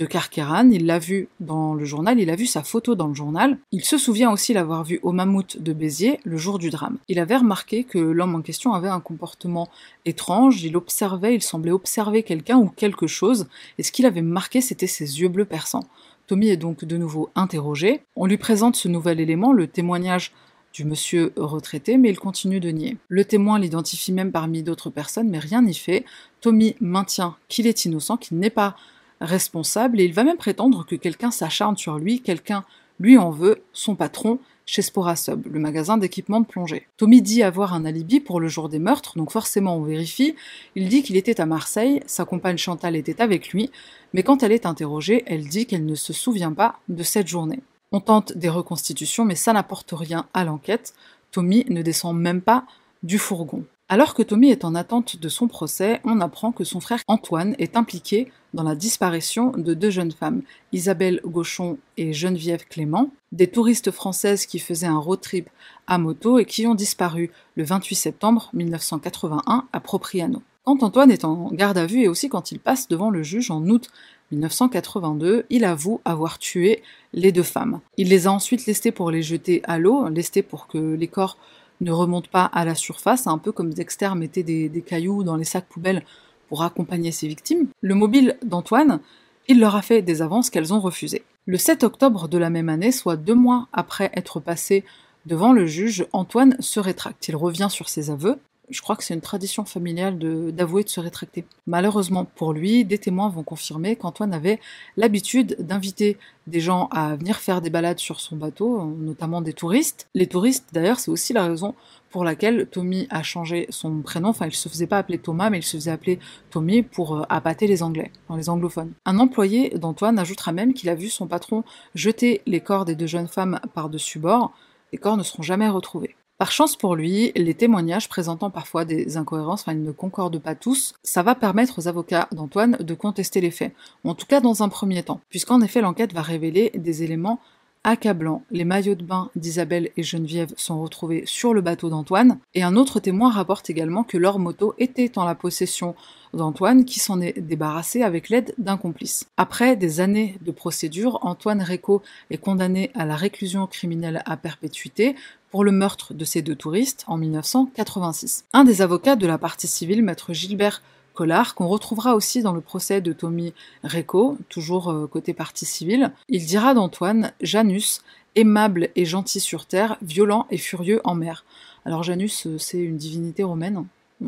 de 0.00 0.06
Carqueran, 0.06 0.70
il 0.70 0.86
l'a 0.86 0.98
vu 0.98 1.28
dans 1.40 1.74
le 1.74 1.84
journal, 1.84 2.18
il 2.18 2.30
a 2.30 2.34
vu 2.34 2.46
sa 2.46 2.62
photo 2.62 2.94
dans 2.94 3.06
le 3.06 3.12
journal. 3.12 3.58
Il 3.70 3.84
se 3.84 3.98
souvient 3.98 4.32
aussi 4.32 4.54
l'avoir 4.54 4.82
vu 4.82 4.98
au 5.02 5.12
mammouth 5.12 5.60
de 5.60 5.74
Béziers 5.74 6.20
le 6.24 6.38
jour 6.38 6.58
du 6.58 6.70
drame. 6.70 6.96
Il 7.08 7.18
avait 7.20 7.36
remarqué 7.36 7.84
que 7.84 7.98
l'homme 7.98 8.34
en 8.34 8.40
question 8.40 8.72
avait 8.72 8.88
un 8.88 9.00
comportement 9.00 9.68
étrange, 10.06 10.64
il 10.64 10.74
observait, 10.78 11.34
il 11.34 11.42
semblait 11.42 11.70
observer 11.70 12.22
quelqu'un 12.22 12.56
ou 12.56 12.68
quelque 12.68 13.06
chose, 13.06 13.46
et 13.76 13.82
ce 13.82 13.92
qu'il 13.92 14.06
avait 14.06 14.22
marqué 14.22 14.62
c'était 14.62 14.86
ses 14.86 15.20
yeux 15.20 15.28
bleus 15.28 15.44
perçants. 15.44 15.84
Tommy 16.26 16.48
est 16.48 16.56
donc 16.56 16.86
de 16.86 16.96
nouveau 16.96 17.28
interrogé. 17.34 18.00
On 18.16 18.24
lui 18.24 18.38
présente 18.38 18.76
ce 18.76 18.88
nouvel 18.88 19.20
élément, 19.20 19.52
le 19.52 19.66
témoignage 19.66 20.32
du 20.72 20.86
monsieur 20.86 21.34
retraité, 21.36 21.98
mais 21.98 22.08
il 22.08 22.18
continue 22.18 22.60
de 22.60 22.70
nier. 22.70 22.96
Le 23.08 23.26
témoin 23.26 23.58
l'identifie 23.58 24.12
même 24.12 24.32
parmi 24.32 24.62
d'autres 24.62 24.88
personnes, 24.88 25.28
mais 25.28 25.40
rien 25.40 25.60
n'y 25.60 25.74
fait. 25.74 26.06
Tommy 26.40 26.74
maintient 26.80 27.36
qu'il 27.48 27.66
est 27.66 27.84
innocent, 27.84 28.16
qu'il 28.16 28.38
n'est 28.38 28.48
pas 28.48 28.76
responsable 29.20 30.00
et 30.00 30.04
il 30.04 30.12
va 30.12 30.24
même 30.24 30.36
prétendre 30.36 30.84
que 30.86 30.96
quelqu'un 30.96 31.30
s'acharne 31.30 31.76
sur 31.76 31.98
lui, 31.98 32.20
quelqu'un 32.20 32.64
lui 32.98 33.16
en 33.18 33.30
veut, 33.30 33.62
son 33.72 33.94
patron, 33.94 34.38
chez 34.66 34.82
Sporasub, 34.82 35.46
le 35.50 35.58
magasin 35.58 35.96
d'équipement 35.96 36.40
de 36.40 36.46
plongée. 36.46 36.86
Tommy 36.96 37.22
dit 37.22 37.42
avoir 37.42 37.74
un 37.74 37.84
alibi 37.84 38.20
pour 38.20 38.38
le 38.38 38.46
jour 38.46 38.68
des 38.68 38.78
meurtres, 38.78 39.16
donc 39.16 39.32
forcément 39.32 39.76
on 39.76 39.82
vérifie. 39.82 40.36
Il 40.76 40.88
dit 40.88 41.02
qu'il 41.02 41.16
était 41.16 41.40
à 41.40 41.46
Marseille, 41.46 42.00
sa 42.06 42.24
compagne 42.24 42.56
Chantal 42.56 42.94
était 42.94 43.20
avec 43.20 43.48
lui, 43.48 43.70
mais 44.12 44.22
quand 44.22 44.42
elle 44.42 44.52
est 44.52 44.66
interrogée, 44.66 45.24
elle 45.26 45.48
dit 45.48 45.66
qu'elle 45.66 45.86
ne 45.86 45.96
se 45.96 46.12
souvient 46.12 46.52
pas 46.52 46.78
de 46.88 47.02
cette 47.02 47.26
journée. 47.26 47.60
On 47.90 48.00
tente 48.00 48.36
des 48.36 48.48
reconstitutions, 48.48 49.24
mais 49.24 49.34
ça 49.34 49.52
n'apporte 49.52 49.92
rien 49.92 50.26
à 50.34 50.44
l'enquête. 50.44 50.94
Tommy 51.32 51.66
ne 51.68 51.82
descend 51.82 52.16
même 52.16 52.40
pas 52.40 52.64
du 53.02 53.18
fourgon. 53.18 53.64
Alors 53.88 54.14
que 54.14 54.22
Tommy 54.22 54.50
est 54.50 54.64
en 54.64 54.76
attente 54.76 55.16
de 55.16 55.28
son 55.28 55.48
procès, 55.48 56.00
on 56.04 56.20
apprend 56.20 56.52
que 56.52 56.62
son 56.62 56.78
frère 56.78 57.00
Antoine 57.08 57.56
est 57.58 57.76
impliqué 57.76 58.30
dans 58.54 58.62
la 58.62 58.74
disparition 58.74 59.52
de 59.52 59.74
deux 59.74 59.90
jeunes 59.90 60.12
femmes, 60.12 60.42
Isabelle 60.72 61.20
Gauchon 61.24 61.78
et 61.96 62.12
Geneviève 62.12 62.64
Clément, 62.68 63.10
des 63.32 63.46
touristes 63.46 63.90
françaises 63.90 64.46
qui 64.46 64.58
faisaient 64.58 64.86
un 64.86 64.98
road 64.98 65.20
trip 65.20 65.48
à 65.86 65.98
moto 65.98 66.38
et 66.38 66.44
qui 66.44 66.66
ont 66.66 66.74
disparu 66.74 67.30
le 67.54 67.64
28 67.64 67.94
septembre 67.94 68.50
1981 68.52 69.66
à 69.72 69.80
Propriano. 69.80 70.42
Quand 70.64 70.82
Antoine 70.82 71.10
est 71.10 71.24
en 71.24 71.50
garde 71.52 71.78
à 71.78 71.86
vue 71.86 72.02
et 72.02 72.08
aussi 72.08 72.28
quand 72.28 72.52
il 72.52 72.58
passe 72.58 72.88
devant 72.88 73.10
le 73.10 73.22
juge 73.22 73.50
en 73.50 73.66
août 73.66 73.90
1982, 74.30 75.46
il 75.50 75.64
avoue 75.64 76.00
avoir 76.04 76.38
tué 76.38 76.82
les 77.12 77.32
deux 77.32 77.42
femmes. 77.42 77.80
Il 77.96 78.08
les 78.08 78.26
a 78.26 78.32
ensuite 78.32 78.66
lestées 78.66 78.92
pour 78.92 79.10
les 79.10 79.22
jeter 79.22 79.62
à 79.64 79.78
l'eau, 79.78 80.08
lestées 80.08 80.42
pour 80.42 80.66
que 80.66 80.78
les 80.78 81.08
corps 81.08 81.38
ne 81.80 81.90
remonte 81.90 82.28
pas 82.28 82.44
à 82.44 82.64
la 82.64 82.74
surface, 82.74 83.26
un 83.26 83.38
peu 83.38 83.52
comme 83.52 83.72
Dexter 83.72 84.10
mettait 84.14 84.42
des, 84.42 84.68
des 84.68 84.82
cailloux 84.82 85.24
dans 85.24 85.36
les 85.36 85.44
sacs 85.44 85.66
poubelles 85.66 86.04
pour 86.50 86.62
accompagner 86.62 87.12
ses 87.12 87.28
victimes. 87.28 87.68
Le 87.80 87.94
mobile 87.94 88.36
d'Antoine, 88.44 89.00
il 89.48 89.60
leur 89.60 89.76
a 89.76 89.82
fait 89.82 90.02
des 90.02 90.20
avances 90.20 90.50
qu'elles 90.50 90.74
ont 90.74 90.80
refusées. 90.80 91.22
Le 91.46 91.56
7 91.56 91.84
octobre 91.84 92.28
de 92.28 92.36
la 92.36 92.50
même 92.50 92.68
année, 92.68 92.92
soit 92.92 93.16
deux 93.16 93.34
mois 93.34 93.68
après 93.72 94.10
être 94.14 94.40
passé 94.40 94.84
devant 95.26 95.52
le 95.52 95.64
juge, 95.64 96.06
Antoine 96.12 96.56
se 96.60 96.80
rétracte. 96.80 97.28
Il 97.28 97.36
revient 97.36 97.68
sur 97.70 97.88
ses 97.88 98.10
aveux 98.10 98.38
je 98.70 98.80
crois 98.82 98.96
que 98.96 99.04
c'est 99.04 99.14
une 99.14 99.20
tradition 99.20 99.64
familiale 99.64 100.18
d'avouer 100.52 100.84
de, 100.84 100.88
se 100.88 101.00
rétracter. 101.00 101.44
Malheureusement 101.66 102.24
pour 102.24 102.52
lui, 102.52 102.84
des 102.84 102.98
témoins 102.98 103.28
vont 103.28 103.42
confirmer 103.42 103.96
qu'Antoine 103.96 104.32
avait 104.32 104.60
l'habitude 104.96 105.56
d'inviter 105.58 106.18
des 106.46 106.60
gens 106.60 106.88
à 106.90 107.16
venir 107.16 107.36
faire 107.36 107.60
des 107.60 107.70
balades 107.70 107.98
sur 107.98 108.20
son 108.20 108.36
bateau, 108.36 108.84
notamment 108.84 109.40
des 109.40 109.52
touristes. 109.52 110.08
Les 110.14 110.26
touristes, 110.26 110.68
d'ailleurs, 110.72 110.98
c'est 110.98 111.10
aussi 111.10 111.32
la 111.32 111.46
raison 111.46 111.74
pour 112.10 112.24
laquelle 112.24 112.66
Tommy 112.66 113.06
a 113.10 113.22
changé 113.22 113.66
son 113.70 114.00
prénom. 114.00 114.30
Enfin, 114.30 114.46
il 114.46 114.54
se 114.54 114.68
faisait 114.68 114.86
pas 114.86 114.98
appeler 114.98 115.18
Thomas, 115.18 115.48
mais 115.48 115.58
il 115.58 115.62
se 115.62 115.76
faisait 115.76 115.92
appeler 115.92 116.18
Tommy 116.50 116.82
pour 116.82 117.16
euh, 117.16 117.22
appâter 117.28 117.66
les 117.66 117.82
Anglais, 117.82 118.10
les 118.36 118.50
anglophones. 118.50 118.92
Un 119.04 119.18
employé 119.18 119.70
d'Antoine 119.70 120.18
ajoutera 120.18 120.52
même 120.52 120.74
qu'il 120.74 120.88
a 120.88 120.94
vu 120.94 121.08
son 121.08 121.28
patron 121.28 121.62
jeter 121.94 122.42
les 122.46 122.60
corps 122.60 122.84
des 122.84 122.96
deux 122.96 123.06
jeunes 123.06 123.28
femmes 123.28 123.60
par-dessus 123.74 124.18
bord. 124.18 124.52
Les 124.92 124.98
corps 124.98 125.16
ne 125.16 125.22
seront 125.22 125.44
jamais 125.44 125.68
retrouvés. 125.68 126.16
Par 126.40 126.52
chance 126.52 126.74
pour 126.74 126.96
lui, 126.96 127.32
les 127.36 127.52
témoignages 127.52 128.08
présentant 128.08 128.48
parfois 128.48 128.86
des 128.86 129.18
incohérences, 129.18 129.60
enfin 129.60 129.74
ils 129.74 129.82
ne 129.82 129.92
concordent 129.92 130.38
pas 130.38 130.54
tous, 130.54 130.94
ça 131.02 131.22
va 131.22 131.34
permettre 131.34 131.78
aux 131.78 131.86
avocats 131.86 132.28
d'Antoine 132.32 132.78
de 132.80 132.94
contester 132.94 133.42
les 133.42 133.50
faits, 133.50 133.74
en 134.04 134.14
tout 134.14 134.24
cas 134.24 134.40
dans 134.40 134.62
un 134.62 134.70
premier 134.70 135.02
temps, 135.02 135.20
puisqu'en 135.28 135.60
effet 135.60 135.82
l'enquête 135.82 136.14
va 136.14 136.22
révéler 136.22 136.72
des 136.74 137.02
éléments 137.02 137.40
accablant. 137.84 138.42
Les 138.50 138.64
maillots 138.64 138.94
de 138.94 139.04
bain 139.04 139.30
d'Isabelle 139.36 139.90
et 139.98 140.02
Geneviève 140.02 140.52
sont 140.56 140.80
retrouvés 140.80 141.24
sur 141.26 141.52
le 141.52 141.60
bateau 141.60 141.90
d'Antoine, 141.90 142.38
et 142.54 142.62
un 142.62 142.76
autre 142.76 143.00
témoin 143.00 143.30
rapporte 143.30 143.68
également 143.68 144.02
que 144.02 144.16
leur 144.16 144.38
moto 144.38 144.74
était 144.78 145.18
en 145.18 145.24
la 145.24 145.34
possession 145.34 145.94
d'Antoine 146.32 146.84
qui 146.84 147.00
s'en 147.00 147.20
est 147.20 147.38
débarrassé 147.40 148.02
avec 148.02 148.28
l'aide 148.28 148.54
d'un 148.58 148.76
complice. 148.76 149.26
Après 149.36 149.76
des 149.76 150.00
années 150.00 150.38
de 150.42 150.52
procédure, 150.52 151.18
Antoine 151.22 151.60
Réco 151.60 152.02
est 152.30 152.38
condamné 152.38 152.90
à 152.94 153.04
la 153.04 153.16
réclusion 153.16 153.66
criminelle 153.66 154.22
à 154.26 154.36
perpétuité 154.36 155.16
pour 155.50 155.64
le 155.64 155.72
meurtre 155.72 156.14
de 156.14 156.24
ces 156.24 156.42
deux 156.42 156.54
touristes 156.54 157.04
en 157.06 157.16
1986. 157.16 158.44
Un 158.52 158.64
des 158.64 158.82
avocats 158.82 159.16
de 159.16 159.26
la 159.26 159.38
partie 159.38 159.66
civile, 159.66 160.02
maître 160.02 160.32
Gilbert 160.32 160.82
Collard, 161.14 161.54
qu'on 161.54 161.66
retrouvera 161.66 162.14
aussi 162.14 162.42
dans 162.42 162.52
le 162.52 162.60
procès 162.60 163.00
de 163.00 163.12
Tommy 163.12 163.52
Reco, 163.82 164.38
toujours 164.48 164.90
euh, 164.90 165.06
côté 165.06 165.34
partie 165.34 165.66
civile. 165.66 166.12
Il 166.28 166.46
dira 166.46 166.72
d'Antoine 166.74 167.32
Janus, 167.40 168.02
aimable 168.36 168.90
et 168.96 169.04
gentil 169.04 169.40
sur 169.40 169.66
terre, 169.66 169.96
violent 170.02 170.46
et 170.50 170.58
furieux 170.58 171.00
en 171.04 171.14
mer. 171.14 171.44
Alors 171.84 172.02
Janus, 172.02 172.46
euh, 172.46 172.58
c'est 172.58 172.78
une 172.78 172.96
divinité 172.96 173.42
romaine 173.42 173.84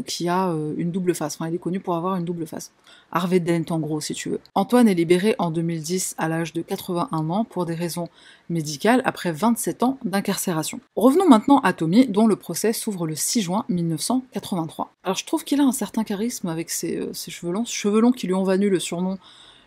qui 0.07 0.29
a 0.29 0.51
euh, 0.51 0.75
une 0.77 0.91
double 0.91 1.15
face. 1.15 1.35
Enfin, 1.35 1.49
il 1.49 1.55
est 1.55 1.59
connu 1.59 1.81
pour 1.81 1.95
avoir 1.95 2.17
une 2.17 2.25
double 2.25 2.47
face. 2.47 2.73
Harvey 3.11 3.41
Dent, 3.41 3.75
en 3.75 3.79
gros, 3.79 4.01
si 4.01 4.15
tu 4.15 4.31
veux. 4.31 4.41
Antoine 4.55 4.89
est 4.89 4.95
libéré 4.95 5.35
en 5.39 5.51
2010 5.51 6.15
à 6.19 6.29
l'âge 6.29 6.53
de 6.53 6.63
81 6.63 7.31
ans 7.31 7.45
pour 7.45 7.67
des 7.67 7.75
raisons 7.75 8.09
médicales 8.49 9.03
après 9.05 9.33
27 9.33 9.83
ans 9.83 9.99
d'incarcération. 10.05 10.81
Revenons 10.97 11.29
maintenant 11.29 11.59
à 11.61 11.73
Tommy, 11.73 12.07
dont 12.07 12.27
le 12.27 12.37
procès 12.37 12.73
s'ouvre 12.73 13.07
le 13.07 13.15
6 13.15 13.43
juin 13.43 13.65
1983. 13.69 14.93
Alors, 15.05 15.17
je 15.17 15.27
trouve 15.27 15.45
qu'il 15.45 15.61
a 15.61 15.65
un 15.65 15.73
certain 15.73 16.05
charisme 16.05 16.49
avec 16.49 16.71
ses, 16.71 16.99
euh, 16.99 17.51
longs, 17.51 17.65
cheveux 17.65 18.03
qui 18.13 18.27
lui 18.27 18.35
ont 18.35 18.45
valu 18.45 18.71
le 18.71 18.81
surnom 18.81 19.19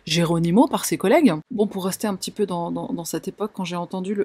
Geronimo 0.06 0.68
par 0.68 0.84
ses 0.84 0.98
collègues. 0.98 1.32
Bon, 1.50 1.66
pour 1.66 1.84
rester 1.84 2.06
un 2.06 2.14
petit 2.14 2.30
peu 2.30 2.46
dans, 2.46 2.70
dans 2.70 3.04
cette 3.04 3.28
époque, 3.28 3.50
quand 3.54 3.64
j'ai 3.64 3.76
entendu 3.76 4.14
le, 4.14 4.24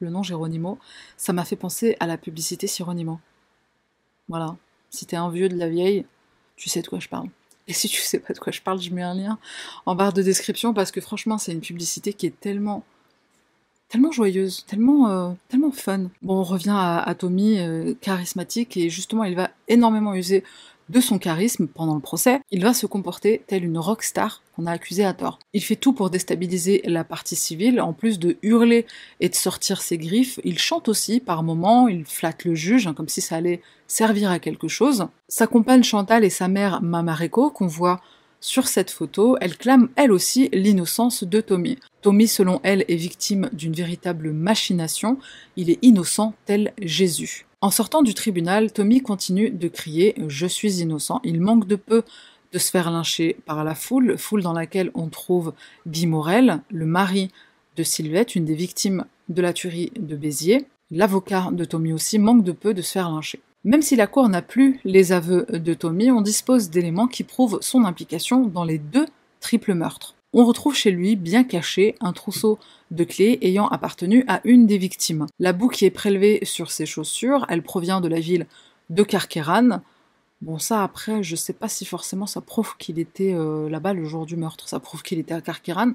le 0.00 0.10
nom 0.10 0.22
Géronimo, 0.22 0.78
ça 1.16 1.32
m'a 1.32 1.44
fait 1.44 1.56
penser 1.56 1.96
à 2.00 2.06
la 2.06 2.16
publicité 2.16 2.66
Sironimo. 2.66 3.20
Voilà. 4.28 4.56
Si 4.90 5.06
t'es 5.06 5.16
un 5.16 5.30
vieux 5.30 5.48
de 5.48 5.56
la 5.56 5.68
vieille, 5.68 6.04
tu 6.56 6.68
sais 6.68 6.82
de 6.82 6.88
quoi 6.88 7.00
je 7.00 7.08
parle. 7.08 7.28
Et 7.68 7.72
si 7.72 7.88
tu 7.88 8.00
sais 8.00 8.18
pas 8.18 8.34
de 8.34 8.38
quoi 8.38 8.52
je 8.52 8.60
parle, 8.60 8.80
je 8.80 8.90
mets 8.90 9.02
un 9.02 9.14
lien 9.14 9.38
en 9.86 9.94
barre 9.94 10.12
de 10.12 10.22
description 10.22 10.74
parce 10.74 10.90
que 10.90 11.00
franchement, 11.00 11.38
c'est 11.38 11.52
une 11.52 11.60
publicité 11.60 12.12
qui 12.12 12.26
est 12.26 12.38
tellement 12.40 12.84
tellement 13.90 14.12
joyeuse, 14.12 14.64
tellement, 14.66 15.10
euh, 15.10 15.32
tellement 15.48 15.72
fun. 15.72 16.06
Bon, 16.22 16.38
on 16.38 16.42
revient 16.44 16.74
à, 16.74 17.14
Tommy, 17.18 17.58
euh, 17.58 17.94
charismatique, 18.00 18.76
et 18.76 18.88
justement, 18.88 19.24
il 19.24 19.34
va 19.34 19.50
énormément 19.68 20.14
user 20.14 20.44
de 20.90 21.00
son 21.00 21.18
charisme 21.18 21.68
pendant 21.68 21.94
le 21.94 22.00
procès, 22.00 22.40
il 22.50 22.62
va 22.62 22.74
se 22.74 22.86
comporter 22.86 23.42
tel 23.46 23.64
une 23.64 23.78
rockstar 23.78 24.42
qu'on 24.54 24.66
a 24.66 24.72
accusée 24.72 25.04
à 25.04 25.14
tort. 25.14 25.38
Il 25.52 25.62
fait 25.62 25.76
tout 25.76 25.92
pour 25.92 26.10
déstabiliser 26.10 26.82
la 26.84 27.04
partie 27.04 27.36
civile, 27.36 27.80
en 27.80 27.92
plus 27.92 28.18
de 28.18 28.36
hurler 28.42 28.86
et 29.20 29.28
de 29.28 29.34
sortir 29.34 29.82
ses 29.82 29.98
griffes, 29.98 30.40
il 30.42 30.58
chante 30.58 30.88
aussi 30.88 31.20
par 31.20 31.44
moments, 31.44 31.86
il 31.86 32.04
flatte 32.04 32.44
le 32.44 32.56
juge, 32.56 32.88
hein, 32.88 32.94
comme 32.94 33.08
si 33.08 33.20
ça 33.20 33.36
allait 33.36 33.62
servir 33.86 34.30
à 34.30 34.40
quelque 34.40 34.68
chose. 34.68 35.06
Sa 35.28 35.46
compagne 35.46 35.84
Chantal 35.84 36.24
et 36.24 36.30
sa 36.30 36.48
mère 36.48 36.82
Mamareko, 36.82 37.50
qu'on 37.50 37.68
voit 37.68 38.00
sur 38.40 38.66
cette 38.66 38.90
photo, 38.90 39.36
elle 39.40 39.56
clame 39.56 39.90
elle 39.96 40.10
aussi 40.10 40.48
l'innocence 40.52 41.22
de 41.22 41.40
Tommy. 41.40 41.78
Tommy, 42.02 42.26
selon 42.26 42.60
elle, 42.64 42.84
est 42.88 42.96
victime 42.96 43.48
d'une 43.52 43.74
véritable 43.74 44.32
machination, 44.32 45.18
il 45.56 45.70
est 45.70 45.78
innocent 45.82 46.34
tel 46.46 46.72
Jésus. 46.80 47.46
En 47.62 47.70
sortant 47.70 48.00
du 48.00 48.14
tribunal, 48.14 48.72
Tommy 48.72 49.02
continue 49.02 49.50
de 49.50 49.68
crier⁇ 49.68 50.14
Je 50.28 50.46
suis 50.46 50.80
innocent⁇ 50.80 51.16
Il 51.24 51.42
manque 51.42 51.66
de 51.66 51.76
peu 51.76 52.04
de 52.54 52.58
se 52.58 52.70
faire 52.70 52.90
lyncher 52.90 53.36
par 53.44 53.64
la 53.64 53.74
foule, 53.74 54.16
foule 54.16 54.42
dans 54.42 54.54
laquelle 54.54 54.90
on 54.94 55.08
trouve 55.08 55.52
Guy 55.86 56.06
Morel, 56.06 56.62
le 56.70 56.86
mari 56.86 57.30
de 57.76 57.82
Sylvette, 57.82 58.34
une 58.34 58.46
des 58.46 58.54
victimes 58.54 59.04
de 59.28 59.42
la 59.42 59.52
tuerie 59.52 59.92
de 59.94 60.16
Béziers. 60.16 60.64
L'avocat 60.90 61.50
de 61.52 61.66
Tommy 61.66 61.92
aussi 61.92 62.18
manque 62.18 62.44
de 62.44 62.52
peu 62.52 62.72
de 62.72 62.80
se 62.80 62.92
faire 62.92 63.10
lyncher. 63.10 63.40
Même 63.64 63.82
si 63.82 63.94
la 63.94 64.06
Cour 64.06 64.30
n'a 64.30 64.40
plus 64.40 64.80
les 64.84 65.12
aveux 65.12 65.44
de 65.50 65.74
Tommy, 65.74 66.10
on 66.10 66.22
dispose 66.22 66.70
d'éléments 66.70 67.08
qui 67.08 67.24
prouvent 67.24 67.58
son 67.60 67.84
implication 67.84 68.46
dans 68.46 68.64
les 68.64 68.78
deux 68.78 69.06
triples 69.40 69.74
meurtres. 69.74 70.14
On 70.32 70.44
retrouve 70.44 70.76
chez 70.76 70.92
lui, 70.92 71.16
bien 71.16 71.42
caché, 71.42 71.96
un 72.00 72.12
trousseau 72.12 72.58
de 72.92 73.02
clés 73.02 73.38
ayant 73.42 73.66
appartenu 73.66 74.24
à 74.28 74.40
une 74.44 74.66
des 74.66 74.78
victimes. 74.78 75.26
La 75.40 75.52
boue 75.52 75.68
qui 75.68 75.84
est 75.86 75.90
prélevée 75.90 76.38
sur 76.44 76.70
ses 76.70 76.86
chaussures, 76.86 77.46
elle 77.48 77.62
provient 77.62 78.00
de 78.00 78.06
la 78.06 78.20
ville 78.20 78.46
de 78.90 79.02
Carqueran. 79.02 79.80
Bon, 80.40 80.58
ça 80.58 80.84
après, 80.84 81.24
je 81.24 81.34
sais 81.34 81.52
pas 81.52 81.68
si 81.68 81.84
forcément 81.84 82.26
ça 82.26 82.40
prouve 82.40 82.76
qu'il 82.78 83.00
était 83.00 83.34
euh, 83.34 83.68
là-bas 83.68 83.92
le 83.92 84.04
jour 84.04 84.24
du 84.24 84.36
meurtre. 84.36 84.68
Ça 84.68 84.78
prouve 84.78 85.02
qu'il 85.02 85.18
était 85.18 85.34
à 85.34 85.40
Carqueran, 85.40 85.92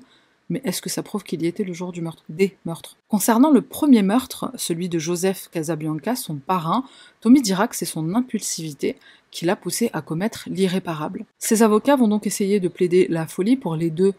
mais 0.50 0.62
est-ce 0.64 0.82
que 0.82 0.90
ça 0.90 1.04
prouve 1.04 1.24
qu'il 1.24 1.42
y 1.42 1.48
était 1.48 1.64
le 1.64 1.74
jour 1.74 1.92
du 1.92 2.02
meurtre 2.02 2.24
Des 2.30 2.58
meurtres? 2.66 2.98
Concernant 3.08 3.52
le 3.52 3.62
premier 3.62 4.04
meurtre, 4.04 4.52
celui 4.56 4.90
de 4.90 5.00
Joseph 5.00 5.50
Casabianca, 5.52 6.16
son 6.16 6.36
parrain, 6.36 6.84
Tommy 7.22 7.42
dira 7.42 7.68
que 7.68 7.76
c'est 7.76 7.86
son 7.86 8.14
impulsivité 8.14 8.98
qui 9.32 9.46
l'a 9.46 9.56
poussé 9.56 9.90
à 9.94 10.02
commettre 10.02 10.48
l'irréparable. 10.48 11.26
Ses 11.40 11.64
avocats 11.64 11.96
vont 11.96 12.08
donc 12.08 12.28
essayer 12.28 12.60
de 12.60 12.68
plaider 12.68 13.08
la 13.10 13.28
folie 13.28 13.58
pour 13.58 13.76
les 13.76 13.90
deux 13.90 14.14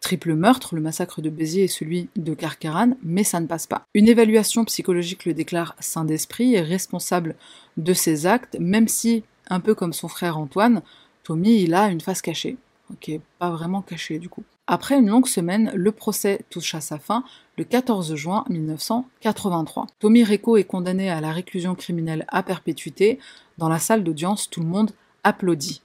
triple 0.00 0.34
meurtre, 0.34 0.74
le 0.74 0.80
massacre 0.80 1.20
de 1.22 1.30
Béziers 1.30 1.64
et 1.64 1.68
celui 1.68 2.08
de 2.16 2.34
Carcaran, 2.34 2.92
mais 3.02 3.24
ça 3.24 3.40
ne 3.40 3.46
passe 3.46 3.66
pas. 3.66 3.84
Une 3.94 4.08
évaluation 4.08 4.64
psychologique 4.64 5.24
le 5.24 5.34
déclare 5.34 5.74
saint 5.80 6.04
d'esprit 6.04 6.54
et 6.54 6.60
responsable 6.60 7.34
de 7.76 7.92
ses 7.92 8.26
actes, 8.26 8.56
même 8.60 8.88
si, 8.88 9.24
un 9.48 9.60
peu 9.60 9.74
comme 9.74 9.92
son 9.92 10.08
frère 10.08 10.38
Antoine, 10.38 10.82
Tommy 11.24 11.62
il 11.62 11.74
a 11.74 11.88
une 11.88 12.00
face 12.00 12.22
cachée. 12.22 12.56
Ok, 12.90 13.10
pas 13.38 13.50
vraiment 13.50 13.82
cachée 13.82 14.18
du 14.18 14.28
coup. 14.28 14.44
Après 14.70 14.98
une 14.98 15.08
longue 15.08 15.26
semaine, 15.26 15.72
le 15.74 15.92
procès 15.92 16.40
touche 16.50 16.74
à 16.74 16.82
sa 16.82 16.98
fin 16.98 17.24
le 17.56 17.64
14 17.64 18.14
juin 18.16 18.44
1983. 18.50 19.86
Tommy 19.98 20.22
Reco 20.24 20.58
est 20.58 20.64
condamné 20.64 21.08
à 21.08 21.22
la 21.22 21.32
réclusion 21.32 21.74
criminelle 21.74 22.26
à 22.28 22.42
perpétuité. 22.42 23.18
Dans 23.56 23.70
la 23.70 23.78
salle 23.78 24.04
d'audience, 24.04 24.50
tout 24.50 24.60
le 24.60 24.66
monde 24.66 24.90
applaudit. 25.24 25.80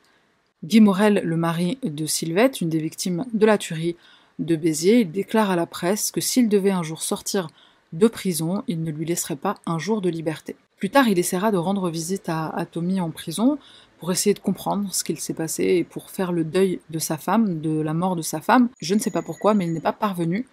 Guy 0.66 0.82
Morel, 0.82 1.22
le 1.24 1.38
mari 1.38 1.78
de 1.82 2.06
Sylvette, 2.06 2.60
une 2.60 2.68
des 2.68 2.80
victimes 2.80 3.26
de 3.34 3.46
la 3.46 3.58
tuerie 3.58 3.96
de 4.40 4.58
Béziers, 4.58 5.06
déclare 5.06 5.50
à 5.50 5.56
la 5.56 5.66
presse 5.66 6.12
que 6.12 6.20
s'il 6.20 6.50
devait 6.50 6.72
un 6.72 6.84
jour 6.84 7.02
sortir 7.02 7.48
de 7.94 8.10
prison, 8.10 8.64
il 8.68 8.84
ne 8.84 8.92
lui 8.92 9.06
laisserait 9.06 9.38
pas 9.38 9.56
un 9.66 9.80
jour 9.80 10.02
de 10.02 10.10
liberté. 10.10 10.58
Plus 10.78 10.90
tard, 10.90 11.08
il 11.08 11.20
essaiera 11.20 11.52
de 11.52 11.58
rendre 11.58 11.90
visite 11.90 12.30
à, 12.30 12.66
Tommy 12.70 13.00
en 13.00 13.12
prison 13.12 13.58
pour 14.00 14.12
essayer 14.12 14.34
de 14.34 14.40
comprendre 14.40 14.94
ce 14.94 15.04
qu'il 15.04 15.20
s'est 15.20 15.34
passé 15.34 15.64
et 15.64 15.84
pour 15.84 16.12
faire 16.12 16.32
le 16.32 16.44
deuil 16.44 16.80
de 16.90 17.00
sa 17.00 17.18
femme, 17.18 17.62
de 17.62 17.80
la 17.82 17.94
mort 17.94 18.16
de 18.16 18.22
sa 18.22 18.42
femme. 18.42 18.70
Je 18.82 18.94
ne 18.96 19.00
sais 19.00 19.12
pas 19.12 19.22
pourquoi, 19.22 19.54
mais 19.54 19.66
il 19.66 19.74
n'est 19.74 19.80
pas 19.80 19.94
parvenu 19.94 20.46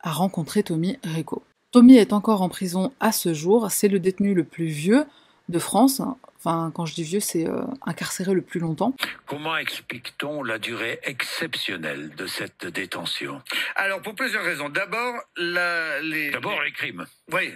à 0.00 0.12
rencontrer 0.12 0.62
Tommy 0.62 0.98
Rico. 1.02 1.42
Tommy 1.70 1.96
est 1.96 2.12
encore 2.12 2.42
en 2.42 2.48
prison 2.48 2.92
à 3.00 3.10
ce 3.10 3.32
jour, 3.32 3.70
c'est 3.70 3.88
le 3.88 3.98
détenu 3.98 4.34
le 4.34 4.44
plus 4.44 4.66
vieux 4.66 5.04
de 5.48 5.58
France, 5.58 6.02
Enfin, 6.44 6.70
quand 6.74 6.84
je 6.84 6.94
dis 6.94 7.04
vieux, 7.04 7.20
c'est 7.20 7.48
euh, 7.48 7.62
incarcéré 7.86 8.34
le 8.34 8.42
plus 8.42 8.60
longtemps. 8.60 8.94
Comment 9.24 9.56
explique-t-on 9.56 10.42
la 10.42 10.58
durée 10.58 11.00
exceptionnelle 11.02 12.14
de 12.16 12.26
cette 12.26 12.66
détention? 12.66 13.40
Alors, 13.76 14.02
pour 14.02 14.14
plusieurs 14.14 14.44
raisons. 14.44 14.68
D'abord, 14.68 15.14
les... 15.38 16.30
D'abord, 16.32 16.60
les 16.62 16.72
crimes. 16.72 17.06
Oui, 17.32 17.50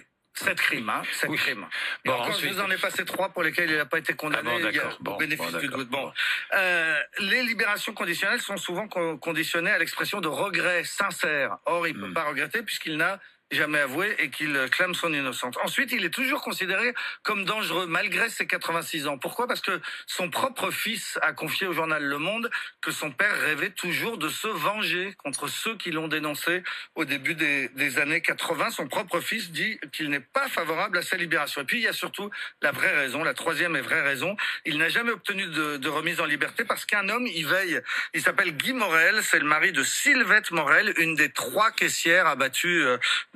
Sept 0.44 0.61
crimes, 0.61 0.88
hein, 0.88 1.03
sept 1.12 1.31
crimes. 1.33 1.66
Bon, 2.05 2.33
je 2.33 2.48
vous 2.48 2.61
en 2.61 2.70
ai 2.70 2.77
passé 2.77 3.05
trois 3.05 3.31
pour 3.31 3.42
lesquels 3.42 3.70
il 3.70 3.77
n'a 3.77 3.87
pas 3.87 3.98
été 3.98 4.14
condamné. 4.14 4.51
Ah 4.53 4.70
bon, 5.01 5.12
bon, 5.12 5.16
bénéfice 5.16 5.55
du 5.57 5.68
doute. 5.68 5.88
Bon, 5.88 6.12
euh, 6.55 7.01
les 7.18 7.42
libérations 7.42 7.92
conditionnelles 7.92 8.40
sont 8.40 8.57
souvent 8.57 8.87
conditionnées 8.88 9.70
à 9.70 9.79
l'expression 9.79 10.20
de 10.20 10.29
regret 10.29 10.85
sincère. 10.85 11.59
Or, 11.66 11.87
il 11.88 11.96
ne 11.96 12.01
peut 12.01 12.09
hmm. 12.09 12.14
pas 12.14 12.24
regretter 12.24 12.62
puisqu'il 12.62 12.96
n'a 12.96 13.18
jamais 13.50 13.78
avoué 13.78 14.14
et 14.18 14.30
qu'il 14.30 14.54
clame 14.70 14.94
son 14.94 15.12
innocence. 15.12 15.56
Ensuite, 15.62 15.92
il 15.92 16.04
est 16.04 16.11
toujours 16.11 16.42
considéré 16.42 16.94
comme 17.22 17.44
dangereux 17.44 17.87
malgré 17.87 18.28
ses 18.28 18.46
86 18.46 19.06
ans. 19.06 19.18
Pourquoi? 19.18 19.46
Parce 19.46 19.61
que 19.61 19.80
son 20.06 20.28
propre 20.28 20.70
fils 20.70 21.18
a 21.22 21.32
confié 21.32 21.66
au 21.66 21.72
journal 21.72 22.02
Le 22.02 22.18
Monde 22.18 22.50
que 22.80 22.90
son 22.90 23.11
père 23.11 23.34
rêvait 23.40 23.70
toujours 23.70 24.18
de 24.18 24.28
se 24.28 24.48
venger 24.48 25.14
contre 25.18 25.48
ceux 25.48 25.76
qui 25.76 25.90
l'ont 25.90 26.08
dénoncé 26.08 26.62
au 26.94 27.04
début 27.04 27.34
des, 27.34 27.98
années 27.98 28.20
80. 28.20 28.70
Son 28.70 28.87
propre 28.87 29.20
fils 29.20 29.50
dit 29.50 29.78
qu'il 29.92 30.11
n'est 30.11 30.20
pas 30.20 30.48
favorable 30.48 30.98
à 30.98 31.02
sa 31.02 31.16
libération. 31.16 31.62
Et 31.62 31.64
puis, 31.64 31.78
il 31.78 31.84
y 31.84 31.88
a 31.88 31.92
surtout 31.92 32.30
la 32.61 32.70
vraie 32.70 32.94
raison, 32.94 33.24
la 33.24 33.34
troisième 33.34 33.76
et 33.76 33.80
vraie 33.80 34.02
raison. 34.02 34.37
Il 34.66 34.78
n'a 34.78 34.88
jamais 34.88 35.12
obtenu 35.12 35.46
de, 35.46 35.78
de, 35.78 35.88
remise 35.88 36.20
en 36.20 36.26
liberté 36.26 36.64
parce 36.64 36.84
qu'un 36.84 37.08
homme 37.08 37.26
y 37.26 37.42
veille. 37.44 37.80
Il 38.12 38.20
s'appelle 38.20 38.52
Guy 38.56 38.74
Morel, 38.74 39.22
c'est 39.22 39.38
le 39.38 39.46
mari 39.46 39.72
de 39.72 39.82
Sylvette 39.82 40.50
Morel, 40.50 40.92
une 40.98 41.14
des 41.14 41.30
trois 41.30 41.70
caissières 41.70 42.26
abattues 42.26 42.84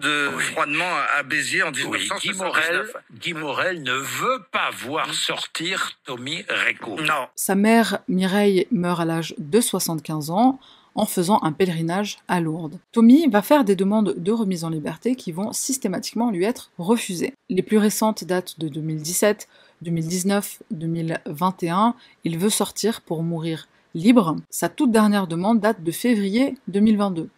de 0.02 0.28
froidement 0.38 0.92
à 1.16 1.22
Béziers 1.22 1.62
en 1.62 1.70
1979. 1.70 2.92
Guy 3.14 3.34
Morel, 3.34 3.82
ne 3.82 3.92
veut 3.92 4.44
pas 4.50 4.70
voir 4.70 5.14
sortir 5.14 5.92
Tommy 6.04 6.44
Reco. 6.48 7.00
Non. 7.00 7.28
Sa 7.36 7.54
mère, 7.54 8.00
Mireille, 8.08 8.66
meurt 8.70 9.00
à 9.00 9.04
l'âge 9.04 9.34
de 9.38 9.60
75 9.60 10.30
ans 10.30 10.58
en 10.94 11.06
faisant 11.06 11.38
un 11.42 11.52
pèlerinage 11.52 12.18
à 12.28 12.40
Lourdes. 12.40 12.78
Tommy 12.92 13.28
va 13.28 13.42
faire 13.42 13.64
des 13.64 13.76
demandes 13.76 14.14
de 14.16 14.32
remise 14.32 14.64
en 14.64 14.70
liberté 14.70 15.14
qui 15.14 15.32
vont 15.32 15.52
systématiquement 15.52 16.30
lui 16.30 16.44
être 16.44 16.70
refusées. 16.78 17.32
Les 17.48 17.62
plus 17.62 17.78
récentes 17.78 18.24
datent 18.24 18.58
de 18.58 18.68
2017, 18.68 19.48
2019, 19.82 20.62
2021. 20.70 21.94
Il 22.24 22.38
veut 22.38 22.50
sortir 22.50 23.00
pour 23.00 23.22
mourir 23.22 23.68
libre. 23.94 24.36
Sa 24.50 24.68
toute 24.68 24.90
dernière 24.90 25.26
demande 25.26 25.60
date 25.60 25.82
de 25.82 25.92
février 25.92 26.56
2022 26.68 27.30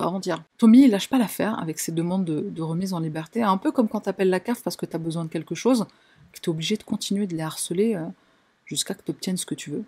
avant-hier. 0.00 0.42
Tommy, 0.58 0.84
il 0.84 0.90
lâche 0.90 1.08
pas 1.08 1.18
l'affaire 1.18 1.58
avec 1.60 1.78
ses 1.78 1.92
demandes 1.92 2.24
de, 2.24 2.62
remise 2.62 2.92
en 2.92 3.00
liberté, 3.00 3.42
un 3.42 3.56
peu 3.56 3.72
comme 3.72 3.88
quand 3.88 4.00
t'appelles 4.00 4.30
la 4.30 4.40
CAF 4.40 4.62
parce 4.62 4.76
que 4.76 4.86
t'as 4.86 4.98
besoin 4.98 5.24
de 5.24 5.30
quelque 5.30 5.54
chose, 5.54 5.86
que 6.32 6.40
t'es 6.40 6.48
obligé 6.48 6.76
de 6.76 6.82
continuer 6.82 7.26
de 7.26 7.34
les 7.34 7.42
harceler 7.42 7.94
euh, 7.96 8.04
jusqu'à 8.66 8.94
que 8.94 9.02
t'obtiennes 9.02 9.36
ce 9.36 9.46
que 9.46 9.54
tu 9.54 9.70
veux, 9.70 9.84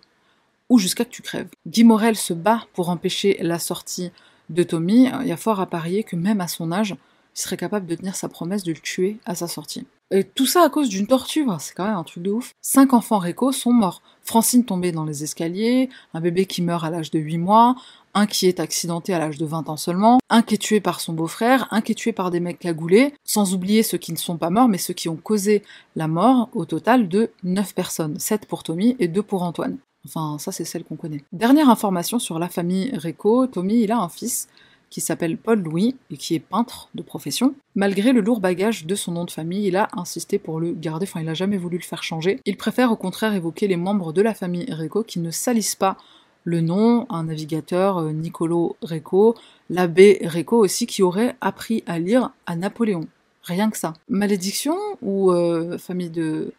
ou 0.69 0.77
jusqu'à 0.77 1.05
que 1.05 1.11
tu 1.11 1.21
crèves. 1.21 1.49
Guy 1.67 1.83
Morel 1.83 2.15
se 2.15 2.33
bat 2.33 2.65
pour 2.73 2.89
empêcher 2.89 3.37
la 3.41 3.59
sortie 3.59 4.11
de 4.49 4.63
Tommy, 4.63 5.09
il 5.21 5.27
y 5.27 5.31
a 5.31 5.37
fort 5.37 5.59
à 5.59 5.65
parier 5.65 6.03
que 6.03 6.15
même 6.15 6.41
à 6.41 6.47
son 6.47 6.71
âge, 6.71 6.95
il 7.35 7.39
serait 7.39 7.57
capable 7.57 7.87
de 7.87 7.95
tenir 7.95 8.15
sa 8.15 8.29
promesse 8.29 8.63
de 8.63 8.71
le 8.71 8.79
tuer 8.79 9.17
à 9.25 9.35
sa 9.35 9.47
sortie. 9.47 9.85
Et 10.11 10.23
tout 10.23 10.45
ça 10.45 10.63
à 10.63 10.69
cause 10.69 10.89
d'une 10.89 11.07
torture, 11.07 11.59
c'est 11.59 11.73
quand 11.73 11.85
même 11.85 11.95
un 11.95 12.03
truc 12.03 12.21
de 12.21 12.29
ouf. 12.29 12.53
Cinq 12.61 12.93
enfants 12.93 13.17
réco 13.17 13.51
sont 13.51 13.73
morts. 13.73 14.03
Francine 14.21 14.63
tombée 14.63 14.91
dans 14.91 15.05
les 15.05 15.23
escaliers, 15.23 15.89
un 16.13 16.21
bébé 16.21 16.45
qui 16.45 16.61
meurt 16.61 16.83
à 16.83 16.91
l'âge 16.91 17.09
de 17.09 17.17
8 17.17 17.39
mois, 17.39 17.75
un 18.13 18.25
qui 18.25 18.47
est 18.47 18.59
accidenté 18.59 19.13
à 19.13 19.19
l'âge 19.19 19.37
de 19.37 19.45
20 19.45 19.69
ans 19.69 19.77
seulement, 19.77 20.19
un 20.29 20.41
qui 20.41 20.55
est 20.55 20.59
tué 20.59 20.79
par 20.79 20.99
son 20.99 21.13
beau-frère, 21.13 21.67
un 21.71 21.81
qui 21.81 21.93
est 21.93 21.95
tué 21.95 22.11
par 22.11 22.31
des 22.31 22.39
mecs 22.39 22.59
cagoulés, 22.59 23.13
sans 23.23 23.53
oublier 23.53 23.83
ceux 23.83 23.97
qui 23.97 24.11
ne 24.11 24.17
sont 24.17 24.37
pas 24.37 24.49
morts, 24.49 24.69
mais 24.69 24.77
ceux 24.77 24.93
qui 24.93 25.09
ont 25.09 25.15
causé 25.15 25.63
la 25.95 26.07
mort, 26.07 26.49
au 26.53 26.65
total 26.65 27.07
de 27.07 27.31
9 27.43 27.73
personnes, 27.73 28.19
7 28.19 28.45
pour 28.45 28.63
Tommy 28.63 28.95
et 28.99 29.07
2 29.07 29.21
pour 29.23 29.43
Antoine. 29.43 29.77
Enfin, 30.05 30.37
ça 30.37 30.51
c'est 30.51 30.65
celle 30.65 30.83
qu'on 30.83 30.97
connaît. 30.97 31.23
Dernière 31.31 31.69
information 31.69 32.19
sur 32.19 32.37
la 32.37 32.49
famille 32.49 32.91
Réco, 32.93 33.47
Tommy 33.47 33.81
il 33.81 33.91
a 33.91 33.99
un 33.99 34.09
fils 34.09 34.49
qui 34.89 35.01
s'appelle 35.01 35.37
Paul 35.37 35.59
Louis 35.59 35.95
et 36.11 36.17
qui 36.17 36.35
est 36.35 36.39
peintre 36.39 36.89
de 36.93 37.01
profession. 37.01 37.55
Malgré 37.73 38.11
le 38.11 38.21
lourd 38.21 38.39
bagage 38.39 38.85
de 38.85 38.93
son 38.93 39.13
nom 39.13 39.25
de 39.25 39.31
famille, 39.31 39.65
il 39.65 39.75
a 39.75 39.87
insisté 39.93 40.37
pour 40.37 40.59
le 40.59 40.73
garder, 40.73 41.07
enfin 41.09 41.21
il 41.21 41.29
a 41.29 41.33
jamais 41.33 41.57
voulu 41.57 41.77
le 41.77 41.83
faire 41.83 42.03
changer. 42.03 42.39
Il 42.45 42.57
préfère 42.57 42.91
au 42.91 42.95
contraire 42.95 43.33
évoquer 43.33 43.67
les 43.67 43.77
membres 43.77 44.13
de 44.13 44.21
la 44.21 44.35
famille 44.35 44.71
Réco 44.71 45.03
qui 45.03 45.19
ne 45.19 45.31
salissent 45.31 45.75
pas 45.75 45.97
le 46.43 46.61
nom, 46.61 47.05
un 47.09 47.25
navigateur, 47.25 47.97
euh, 47.97 48.11
Nicolo 48.11 48.75
Reco, 48.81 49.35
l'abbé 49.69 50.21
Reco 50.25 50.57
aussi, 50.57 50.85
qui 50.85 51.03
aurait 51.03 51.35
appris 51.41 51.83
à 51.85 51.99
lire 51.99 52.31
à 52.45 52.55
Napoléon. 52.55 53.07
Rien 53.43 53.69
que 53.69 53.77
ça. 53.77 53.93
Malédiction 54.09 54.77
ou 55.01 55.31
euh, 55.31 55.77
famille 55.77 56.09
de... 56.09 56.53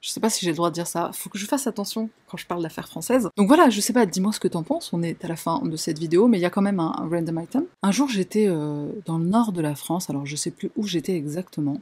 Je 0.00 0.08
sais 0.08 0.20
pas 0.20 0.30
si 0.30 0.44
j'ai 0.44 0.52
le 0.52 0.56
droit 0.56 0.70
de 0.70 0.74
dire 0.74 0.86
ça. 0.86 1.10
Faut 1.12 1.28
que 1.28 1.36
je 1.36 1.44
fasse 1.44 1.66
attention 1.66 2.08
quand 2.28 2.38
je 2.38 2.46
parle 2.46 2.62
d'affaires 2.62 2.88
françaises. 2.88 3.28
Donc 3.36 3.48
voilà, 3.48 3.68
je 3.68 3.80
sais 3.80 3.92
pas, 3.92 4.06
dis-moi 4.06 4.32
ce 4.32 4.40
que 4.40 4.48
t'en 4.48 4.62
penses. 4.62 4.92
On 4.92 5.02
est 5.02 5.22
à 5.24 5.28
la 5.28 5.36
fin 5.36 5.60
de 5.62 5.76
cette 5.76 5.98
vidéo, 5.98 6.26
mais 6.26 6.38
il 6.38 6.40
y 6.40 6.46
a 6.46 6.50
quand 6.50 6.62
même 6.62 6.80
un, 6.80 6.92
random 7.10 7.40
item. 7.40 7.64
Un 7.82 7.90
jour, 7.90 8.08
j'étais 8.08 8.46
euh, 8.48 8.88
dans 9.04 9.18
le 9.18 9.26
nord 9.26 9.52
de 9.52 9.60
la 9.60 9.74
France, 9.74 10.08
alors 10.08 10.24
je 10.24 10.36
sais 10.36 10.50
plus 10.50 10.70
où 10.76 10.86
j'étais 10.86 11.14
exactement, 11.14 11.80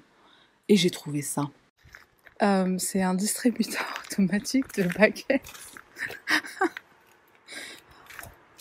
et 0.68 0.76
j'ai 0.76 0.90
trouvé 0.90 1.22
ça. 1.22 1.48
C'est 2.78 3.02
un 3.02 3.14
distributeur 3.14 3.84
automatique 4.10 4.74
de 4.76 4.84
baguettes. 4.84 5.42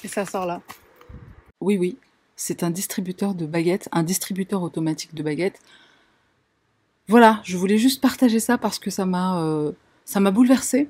et 0.04 0.08
ça 0.08 0.26
sort 0.26 0.46
là. 0.46 0.62
Oui, 1.62 1.78
oui, 1.78 1.98
c'est 2.36 2.64
un 2.64 2.70
distributeur 2.70 3.34
de 3.34 3.46
baguettes, 3.46 3.90
un 3.92 4.04
distributeur 4.04 4.62
automatique 4.62 5.16
de 5.16 5.24
baguettes. 5.24 5.60
Voilà, 7.08 7.42
je 7.44 7.58
voulais 7.58 7.78
juste 7.78 8.02
partager 8.02 8.40
ça 8.40 8.58
parce 8.58 8.80
que 8.80 8.90
ça 8.90 9.06
m'a 9.06 9.42
euh, 9.42 9.72
ça 10.06 10.20
m'a 10.20 10.32
bouleversé, 10.32 10.88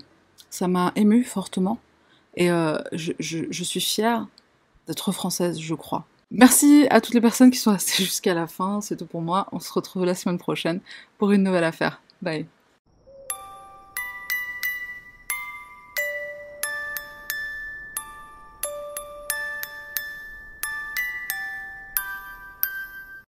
ça 0.49 0.67
m'a 0.67 0.91
ému 0.95 1.23
fortement 1.23 1.79
et 2.35 2.51
euh, 2.51 2.77
je 2.91 3.63
suis 3.63 3.79
fière 3.81 4.27
d'être 4.87 5.11
française, 5.11 5.59
je 5.59 5.75
crois. 5.75 6.05
Merci 6.31 6.87
à 6.89 6.99
toutes 6.99 7.13
les 7.13 7.21
personnes 7.21 7.51
qui 7.51 7.57
sont 7.57 7.71
restées 7.71 8.03
jusqu'à 8.03 8.33
la 8.33 8.47
fin, 8.47 8.81
c'est 8.81 8.97
tout 8.97 9.05
pour 9.05 9.21
moi. 9.21 9.47
On 9.51 9.59
se 9.59 9.71
retrouve 9.71 10.05
la 10.05 10.15
semaine 10.15 10.37
prochaine 10.37 10.81
pour 11.17 11.31
une 11.31 11.43
nouvelle 11.43 11.63
affaire. 11.63 12.01
Bye. 12.21 12.47